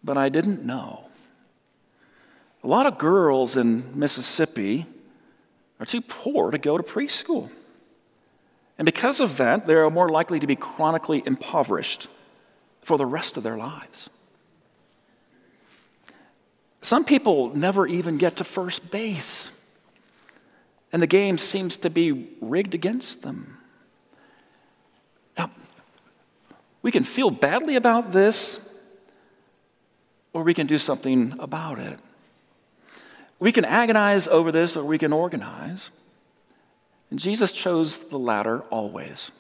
but 0.04 0.17
I 0.17 0.30
didn't 0.30 0.63
know. 0.63 1.06
A 2.63 2.67
lot 2.67 2.86
of 2.86 2.98
girls 2.98 3.56
in 3.56 3.98
Mississippi 3.98 4.86
are 5.80 5.86
too 5.86 6.02
poor 6.02 6.52
to 6.52 6.58
go 6.58 6.78
to 6.78 6.84
preschool. 6.84 7.50
And 8.78 8.86
because 8.86 9.20
of 9.20 9.38
that, 9.38 9.65
they 9.65 9.76
are 9.76 9.89
more 9.89 10.10
likely 10.10 10.39
to 10.39 10.48
be 10.48 10.56
chronically 10.56 11.24
impoverished 11.26 12.08
for 12.88 12.97
the 12.97 13.06
rest 13.06 13.36
of 13.36 13.43
their 13.43 13.58
lives. 13.58 14.10
Some 16.80 17.04
people 17.04 17.54
never 17.54 17.86
even 17.86 18.17
get 18.17 18.38
to 18.38 18.45
first 18.45 18.91
base, 18.91 19.52
and 20.93 21.02
the 21.02 21.08
game 21.08 21.38
seems 21.38 21.76
to 21.78 21.89
be 21.89 22.30
rigged 22.39 22.73
against 22.73 23.23
them. 23.23 23.58
Now, 25.38 25.52
we 26.82 26.91
can 26.91 27.04
feel 27.04 27.30
badly 27.30 27.76
about 27.76 28.13
this, 28.13 28.65
or 30.32 30.43
we 30.43 30.54
can 30.54 30.65
do 30.65 30.78
something 30.78 31.36
about 31.39 31.80
it. 31.80 32.00
We 33.38 33.52
can 33.52 33.65
agonize 33.65 34.30
over 34.30 34.50
this, 34.50 34.78
or 34.78 34.86
we 34.86 34.97
can 34.97 35.12
organize. 35.12 35.89
And 37.12 37.19
Jesus 37.19 37.52
chose 37.52 37.97
the 37.97 38.17
latter 38.17 38.62
always. 38.69 39.34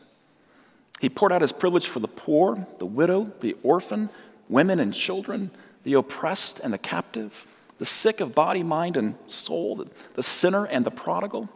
He 0.99 1.09
poured 1.09 1.31
out 1.31 1.41
his 1.41 1.51
privilege 1.51 1.87
for 1.87 1.99
the 1.99 2.07
poor, 2.07 2.67
the 2.79 2.85
widow, 2.85 3.31
the 3.41 3.55
orphan, 3.63 4.09
women 4.49 4.79
and 4.79 4.93
children, 4.93 5.51
the 5.83 5.93
oppressed 5.93 6.59
and 6.59 6.73
the 6.73 6.77
captive, 6.77 7.45
the 7.77 7.85
sick 7.85 8.19
of 8.19 8.33
body, 8.33 8.63
mind, 8.63 8.97
and 8.97 9.15
soul, 9.27 9.85
the 10.15 10.23
sinner 10.23 10.65
and 10.65 10.85
the 10.85 10.91
prodigal. 10.91 11.49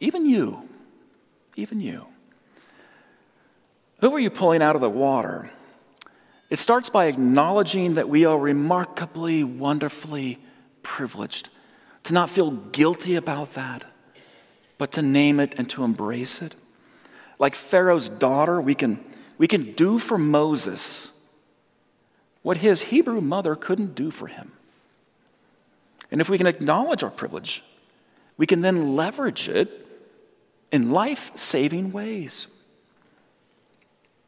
Even 0.00 0.28
you, 0.28 0.68
even 1.56 1.80
you. 1.80 2.06
Who 4.00 4.14
are 4.14 4.20
you 4.20 4.30
pulling 4.30 4.62
out 4.62 4.74
of 4.74 4.82
the 4.82 4.90
water? 4.90 5.50
It 6.50 6.58
starts 6.58 6.90
by 6.90 7.06
acknowledging 7.06 7.94
that 7.94 8.08
we 8.08 8.26
are 8.26 8.38
remarkably, 8.38 9.42
wonderfully 9.42 10.38
privileged, 10.82 11.48
to 12.04 12.12
not 12.12 12.28
feel 12.28 12.50
guilty 12.50 13.14
about 13.14 13.54
that, 13.54 13.84
but 14.76 14.92
to 14.92 15.02
name 15.02 15.40
it 15.40 15.54
and 15.56 15.70
to 15.70 15.84
embrace 15.84 16.42
it. 16.42 16.54
Like 17.42 17.56
Pharaoh's 17.56 18.08
daughter, 18.08 18.60
we 18.60 18.76
can, 18.76 19.04
we 19.36 19.48
can 19.48 19.72
do 19.72 19.98
for 19.98 20.16
Moses 20.16 21.10
what 22.42 22.58
his 22.58 22.82
Hebrew 22.82 23.20
mother 23.20 23.56
couldn't 23.56 23.96
do 23.96 24.12
for 24.12 24.28
him. 24.28 24.52
And 26.12 26.20
if 26.20 26.28
we 26.28 26.38
can 26.38 26.46
acknowledge 26.46 27.02
our 27.02 27.10
privilege, 27.10 27.64
we 28.36 28.46
can 28.46 28.60
then 28.60 28.94
leverage 28.94 29.48
it 29.48 29.84
in 30.70 30.92
life 30.92 31.32
saving 31.34 31.90
ways. 31.90 32.46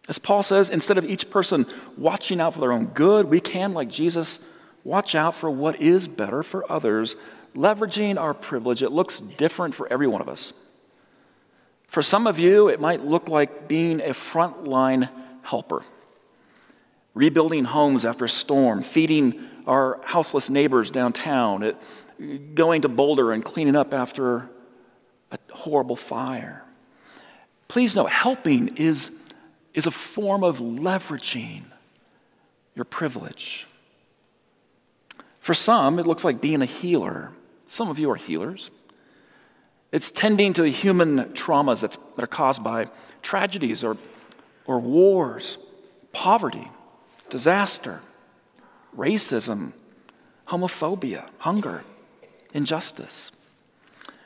As 0.09 0.19
Paul 0.19 0.43
says, 0.43 0.69
instead 0.69 0.99
of 0.99 1.05
each 1.05 1.31
person 1.31 1.67
watching 1.97 2.41
out 2.41 2.55
for 2.55 2.61
their 2.61 2.73
own 2.73 2.87
good, 2.87 3.27
we 3.27 3.39
can, 3.39 3.75
like 3.75 3.91
Jesus, 3.91 4.41
watch 4.83 5.15
out 5.15 5.37
for 5.37 5.49
what 5.49 5.81
is 5.81 6.09
better 6.09 6.43
for 6.43 6.71
others, 6.71 7.15
leveraging 7.55 8.19
our 8.19 8.35
privilege. 8.35 8.83
It 8.83 8.91
looks 8.91 9.21
different 9.21 9.77
for 9.77 9.87
every 9.87 10.09
one 10.09 10.21
of 10.21 10.29
us. 10.29 10.53
For 11.95 12.03
some 12.03 12.27
of 12.27 12.41
you, 12.41 12.69
it 12.71 12.81
might 12.81 13.05
look 13.05 13.29
like 13.29 13.69
being 13.69 14.01
a 14.01 14.09
frontline 14.09 15.09
helper, 15.43 15.85
rebuilding 17.15 17.63
homes 17.63 18.05
after 18.05 18.25
a 18.25 18.29
storm, 18.29 18.83
feeding 18.83 19.49
our 19.65 20.01
houseless 20.05 20.51
neighbors 20.51 20.91
downtown, 20.91 21.63
it, 21.63 21.77
going 22.57 22.83
to 22.83 22.89
Boulder 22.89 23.31
and 23.31 23.45
cleaning 23.45 23.77
up 23.77 23.95
after 23.95 24.51
a 25.31 25.39
horrible 25.53 25.95
fire. 25.95 26.65
Please 27.69 27.95
know, 27.95 28.07
helping 28.07 28.77
is, 28.77 29.13
is 29.73 29.87
a 29.87 29.93
form 29.93 30.43
of 30.43 30.59
leveraging 30.59 31.63
your 32.75 32.87
privilege. 32.87 33.69
For 35.39 35.55
some, 35.55 36.01
it 36.01 36.09
looks 36.09 36.25
like 36.25 36.41
being 36.41 36.61
a 36.61 36.67
healer. 36.67 37.31
Some 37.69 37.89
of 37.89 38.01
you 38.01 38.11
are 38.11 38.17
healers. 38.17 38.73
It's 39.95 40.11
tending 40.11 40.55
to 40.55 40.63
the 40.63 40.71
human 40.71 41.19
traumas 41.35 41.83
that 41.83 41.97
are 42.19 42.27
caused 42.27 42.65
by 42.65 42.87
tragedies 43.23 43.85
or, 43.85 43.97
or 44.67 44.81
wars, 44.81 45.57
poverty, 46.13 46.69
disaster, 47.31 48.01
racism, 48.97 49.73
homophobia, 50.49 51.29
hunger. 51.39 51.85
injustice. 52.53 53.31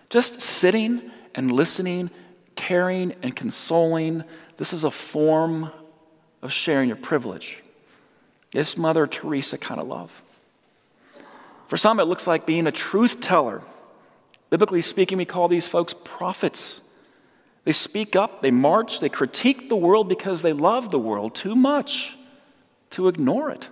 Just 0.08 0.40
sitting 0.40 1.10
and 1.34 1.52
listening, 1.52 2.08
caring 2.56 3.12
and 3.22 3.36
consoling, 3.36 4.24
this 4.56 4.72
is 4.72 4.84
a 4.84 4.90
form 4.90 5.70
of 6.40 6.50
sharing 6.50 6.88
your 6.88 6.96
privilege. 6.96 7.62
It's 8.54 8.78
Mother 8.78 9.06
Teresa 9.06 9.58
kind 9.58 9.82
of 9.82 9.86
love. 9.86 10.22
For 11.66 11.76
some, 11.76 12.00
it 12.00 12.04
looks 12.04 12.26
like 12.26 12.46
being 12.46 12.66
a 12.66 12.72
truth 12.72 13.20
teller. 13.20 13.62
Biblically 14.50 14.82
speaking, 14.82 15.18
we 15.18 15.24
call 15.24 15.48
these 15.48 15.68
folks 15.68 15.94
prophets. 16.04 16.82
They 17.64 17.72
speak 17.72 18.16
up, 18.16 18.40
they 18.40 18.50
march, 18.50 19.00
they 19.00 19.08
critique 19.08 19.68
the 19.68 19.76
world 19.76 20.08
because 20.08 20.42
they 20.42 20.52
love 20.52 20.90
the 20.90 20.98
world 20.98 21.34
too 21.34 21.54
much 21.54 22.16
to 22.90 23.08
ignore 23.08 23.50
it. 23.50 23.68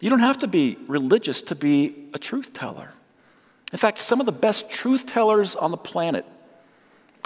You 0.00 0.10
don't 0.10 0.20
have 0.20 0.38
to 0.38 0.48
be 0.48 0.78
religious 0.88 1.42
to 1.42 1.54
be 1.54 2.08
a 2.12 2.18
truth 2.18 2.52
teller. 2.52 2.92
In 3.72 3.78
fact, 3.78 3.98
some 3.98 4.18
of 4.18 4.26
the 4.26 4.32
best 4.32 4.68
truth 4.68 5.06
tellers 5.06 5.54
on 5.54 5.70
the 5.70 5.76
planet 5.76 6.26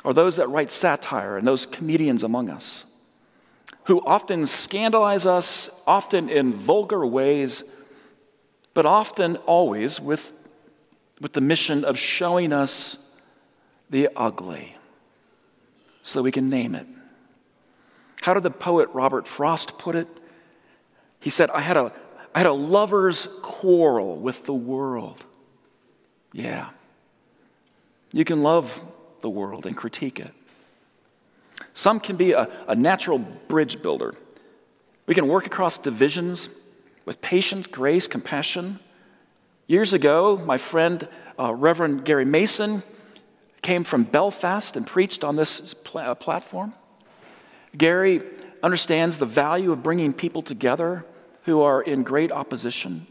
are 0.05 0.13
those 0.13 0.37
that 0.37 0.49
write 0.49 0.71
satire 0.71 1.39
and 1.39 1.47
those 1.47 1.65
comedians 1.65 2.23
among 2.23 2.51
us 2.51 2.85
who 3.87 4.05
often 4.05 4.47
scandalize 4.47 5.27
us, 5.27 5.71
often 5.87 6.29
in 6.29 6.53
vulgar 6.53 7.07
ways, 7.07 7.63
but 8.75 8.85
often 8.85 9.37
always 9.47 10.01
with, 10.01 10.33
with 11.21 11.33
the 11.33 11.41
mission 11.41 11.85
of 11.85 11.99
showing 11.99 12.53
us 12.53 12.99
the 13.91 14.09
ugly 14.17 14.77
so 16.03 16.19
that 16.19 16.23
we 16.23 16.33
can 16.33 16.49
name 16.49 16.75
it. 16.75 16.87
How 18.23 18.35
did 18.35 18.43
the 18.43 18.51
poet 18.51 18.89
Robert 18.93 19.27
Frost 19.27 19.79
put 19.79 19.97
it? 19.97 20.09
He 21.21 21.31
said, 21.31 21.51
I 21.51 21.61
had 21.61 21.77
a, 21.77 21.93
I 22.35 22.39
had 22.39 22.47
a 22.47 22.53
lover's 22.53 23.29
quarrel 23.43 24.17
with 24.17 24.45
the 24.45 24.55
world. 24.55 25.25
Yeah. 26.33 26.71
You 28.13 28.25
can 28.25 28.43
love 28.43 28.81
the 29.21 29.31
world 29.31 29.67
and 29.67 29.77
critique 29.77 30.21
it. 30.21 30.33
Some 31.75 32.01
can 32.01 32.17
be 32.17 32.33
a, 32.33 32.49
a 32.69 32.75
natural 32.75 33.19
bridge 33.19 33.83
builder. 33.83 34.15
We 35.07 35.15
can 35.15 35.29
work 35.29 35.47
across 35.47 35.79
divisions 35.79 36.49
with 37.05 37.21
patience, 37.21 37.67
grace, 37.67 38.09
compassion. 38.09 38.81
Years 39.69 39.93
ago, 39.93 40.37
my 40.47 40.59
friend, 40.59 41.09
uh, 41.39 41.53
Reverend 41.53 42.05
Gary 42.05 42.25
Mason, 42.25 42.85
came 43.63 43.83
from 43.83 44.05
Belfast 44.05 44.77
and 44.77 44.87
preached 44.87 45.25
on 45.25 45.35
this 45.35 45.75
pl- 45.75 46.01
uh, 46.03 46.15
platform. 46.15 46.73
Gary 47.77 48.23
understands 48.63 49.19
the 49.19 49.27
value 49.27 49.73
of 49.73 49.83
bringing 49.83 50.13
people 50.13 50.41
together 50.41 51.05
who 51.45 51.63
are 51.63 51.83
in 51.83 52.05
great 52.05 52.31
opposition. 52.31 53.09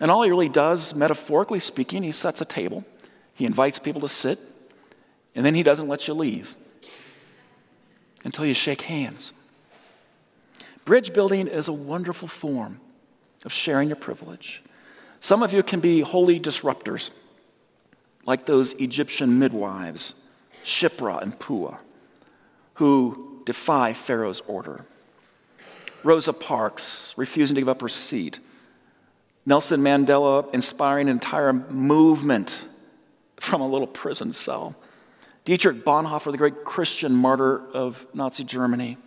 And 0.00 0.08
all 0.08 0.22
he 0.22 0.30
really 0.30 0.48
does, 0.48 0.94
metaphorically 0.94 1.58
speaking, 1.58 2.04
he 2.04 2.12
sets 2.12 2.40
a 2.40 2.44
table, 2.44 2.84
he 3.34 3.44
invites 3.44 3.80
people 3.80 4.00
to 4.02 4.08
sit, 4.08 4.38
and 5.34 5.44
then 5.44 5.54
he 5.54 5.64
doesn't 5.64 5.88
let 5.88 6.06
you 6.06 6.14
leave 6.14 6.54
until 8.22 8.46
you 8.46 8.54
shake 8.54 8.82
hands. 8.82 9.32
Bridge 10.84 11.12
building 11.12 11.48
is 11.48 11.66
a 11.66 11.72
wonderful 11.72 12.28
form 12.28 12.80
of 13.44 13.52
sharing 13.52 13.88
your 13.88 13.96
privilege. 13.96 14.62
Some 15.20 15.42
of 15.42 15.52
you 15.52 15.62
can 15.62 15.80
be 15.80 16.00
holy 16.00 16.38
disruptors 16.38 17.10
like 18.26 18.46
those 18.46 18.72
Egyptian 18.74 19.38
midwives, 19.38 20.14
Shiphrah 20.64 21.22
and 21.22 21.38
Puah, 21.38 21.78
who 22.74 23.42
defy 23.46 23.92
Pharaoh's 23.92 24.42
order. 24.46 24.84
Rosa 26.02 26.32
Parks 26.32 27.14
refusing 27.16 27.54
to 27.54 27.60
give 27.60 27.68
up 27.68 27.80
her 27.80 27.88
seat. 27.88 28.40
Nelson 29.44 29.80
Mandela 29.80 30.52
inspiring 30.52 31.08
an 31.08 31.14
entire 31.14 31.52
movement 31.52 32.64
from 33.38 33.60
a 33.60 33.68
little 33.68 33.86
prison 33.86 34.32
cell. 34.32 34.74
Dietrich 35.44 35.84
Bonhoeffer, 35.84 36.32
the 36.32 36.38
great 36.38 36.64
Christian 36.64 37.14
martyr 37.14 37.62
of 37.72 38.06
Nazi 38.12 38.42
Germany, 38.42 38.98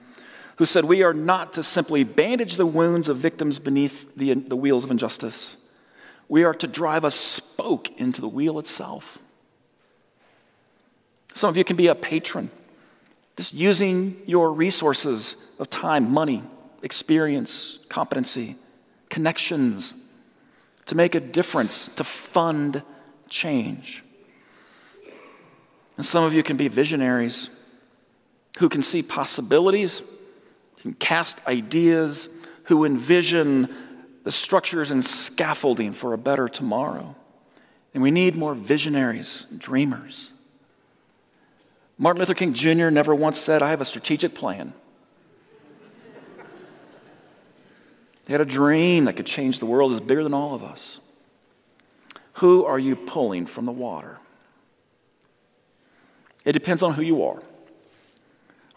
who 0.56 0.66
said, 0.66 0.86
We 0.86 1.04
are 1.04 1.14
not 1.14 1.54
to 1.54 1.64
simply 1.64 2.06
bandage 2.06 2.56
the 2.56 2.66
wounds 2.66 3.10
of 3.10 3.18
victims 3.18 3.60
beneath 3.60 4.16
the, 4.16 4.34
the 4.34 4.56
wheels 4.56 4.86
of 4.86 4.92
injustice 4.92 5.58
we 6.30 6.44
are 6.44 6.54
to 6.54 6.68
drive 6.68 7.04
a 7.04 7.12
spoke 7.12 8.00
into 8.00 8.22
the 8.22 8.28
wheel 8.28 8.60
itself. 8.60 9.18
Some 11.34 11.50
of 11.50 11.58
you 11.58 11.64
can 11.64 11.76
be 11.76 11.88
a 11.88 11.96
patron, 11.96 12.52
just 13.36 13.54
using 13.54 14.22
your 14.26 14.54
resources 14.54 15.36
of 15.58 15.70
time, 15.70 16.12
money, 16.12 16.44
experience, 16.84 17.80
competency, 17.90 18.56
connections 19.10 19.94
to 20.86 20.96
make 20.96 21.16
a 21.16 21.20
difference, 21.20 21.88
to 21.90 22.04
fund 22.04 22.84
change. 23.28 24.04
And 25.98 26.06
some 26.06 26.24
of 26.24 26.34
you 26.34 26.44
can 26.44 26.58
be 26.58 26.68
visionaries 26.68 27.50
who 28.58 28.70
can 28.70 28.84
see 28.84 29.02
possibilities, 29.02 30.02
can 30.82 30.94
cast 30.94 31.46
ideas, 31.48 32.30
who 32.66 32.86
envision 32.86 33.68
the 34.24 34.32
structures 34.32 34.92
and 34.92 35.04
scaffolding 35.04 35.94
for 35.94 36.14
a 36.14 36.18
better 36.18 36.48
tomorrow. 36.48 37.16
And 37.94 38.04
we 38.04 38.12
need 38.12 38.36
more 38.36 38.54
visionaries, 38.54 39.46
dreamers. 39.58 40.32
Martin 41.98 42.20
Luther 42.20 42.34
King 42.34 42.54
Jr. 42.54 42.90
never 42.90 43.14
once 43.14 43.40
said, 43.40 43.62
I 43.62 43.70
have 43.72 43.82
a 43.82 43.86
strategic 43.86 44.34
plan. 44.34 44.74
He 48.28 48.34
had 48.34 48.42
a 48.42 48.46
dream 48.46 49.06
that 49.06 49.14
could 49.14 49.26
change 49.26 49.60
the 49.60 49.66
world 49.66 49.92
is 49.92 50.02
bigger 50.02 50.24
than 50.24 50.36
all 50.36 50.54
of 50.54 50.64
us. 50.64 51.00
Who 52.34 52.64
are 52.64 52.78
you 52.78 52.96
pulling 52.96 53.48
from 53.48 53.66
the 53.66 53.72
water? 53.72 54.20
It 56.46 56.54
depends 56.54 56.84
on 56.84 56.94
who 56.94 57.02
you 57.02 57.24
are. 57.24 57.42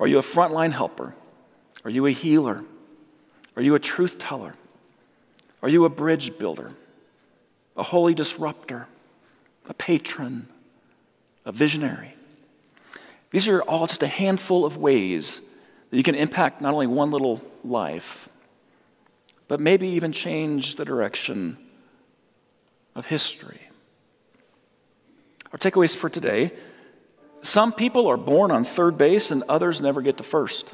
Are 0.00 0.07
you 0.07 0.18
a 0.18 0.22
frontline 0.22 0.72
helper? 0.72 1.14
Are 1.85 1.90
you 1.90 2.07
a 2.07 2.11
healer? 2.11 2.64
Are 3.55 3.62
you 3.62 3.74
a 3.74 3.78
truth 3.78 4.18
teller? 4.18 4.55
Are 5.62 5.68
you 5.68 5.85
a 5.85 5.90
bridge 5.90 6.37
builder, 6.38 6.72
a 7.77 7.83
holy 7.83 8.14
disruptor, 8.14 8.88
a 9.68 9.75
patron, 9.75 10.48
a 11.44 11.53
visionary? 11.53 12.14
These 13.31 13.48
are 13.48 13.62
all 13.62 13.87
just 13.87 14.03
a 14.03 14.09
handful 14.09 14.64
of 14.64 14.77
ways 14.77 15.40
that 15.90 15.96
you 15.96 16.03
can 16.03 16.14
impact 16.14 16.61
not 16.61 16.75
only 16.75 16.87
one 16.87 17.11
little 17.11 17.40
life, 17.64 18.29
but 19.48 19.61
maybe 19.61 19.88
even 19.88 20.12
change 20.12 20.77
the 20.77 20.85
direction 20.85 21.57
of 22.94 23.07
history. 23.07 23.61
Our 25.53 25.59
takeaways 25.59 25.96
for 25.96 26.09
today 26.09 26.53
some 27.42 27.72
people 27.72 28.07
are 28.07 28.16
born 28.16 28.53
on 28.53 28.62
third 28.62 28.96
base 28.96 29.33
and 29.33 29.42
others 29.48 29.81
never 29.81 30.01
get 30.01 30.18
to 30.18 30.22
first. 30.22 30.72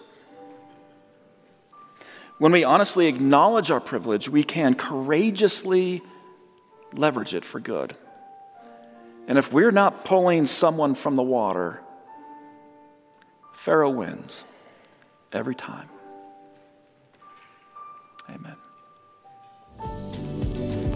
When 2.39 2.53
we 2.53 2.63
honestly 2.65 3.09
acknowledge 3.09 3.71
our 3.71 3.81
privilege, 3.81 4.29
we 4.29 4.45
can 4.45 4.75
courageously 4.75 6.03
leverage 6.93 7.35
it 7.35 7.45
for 7.45 7.61
good. 7.61 7.97
And 9.27 9.37
if 9.37 9.53
we're 9.53 9.73
not 9.73 10.05
pulling 10.05 10.47
someone 10.47 10.95
from 10.95 11.17
the 11.17 11.23
water, 11.23 11.83
Pharaoh 13.53 13.91
wins 13.91 14.45
every 15.33 15.55
time. 15.55 15.89
Amen. 18.31 18.57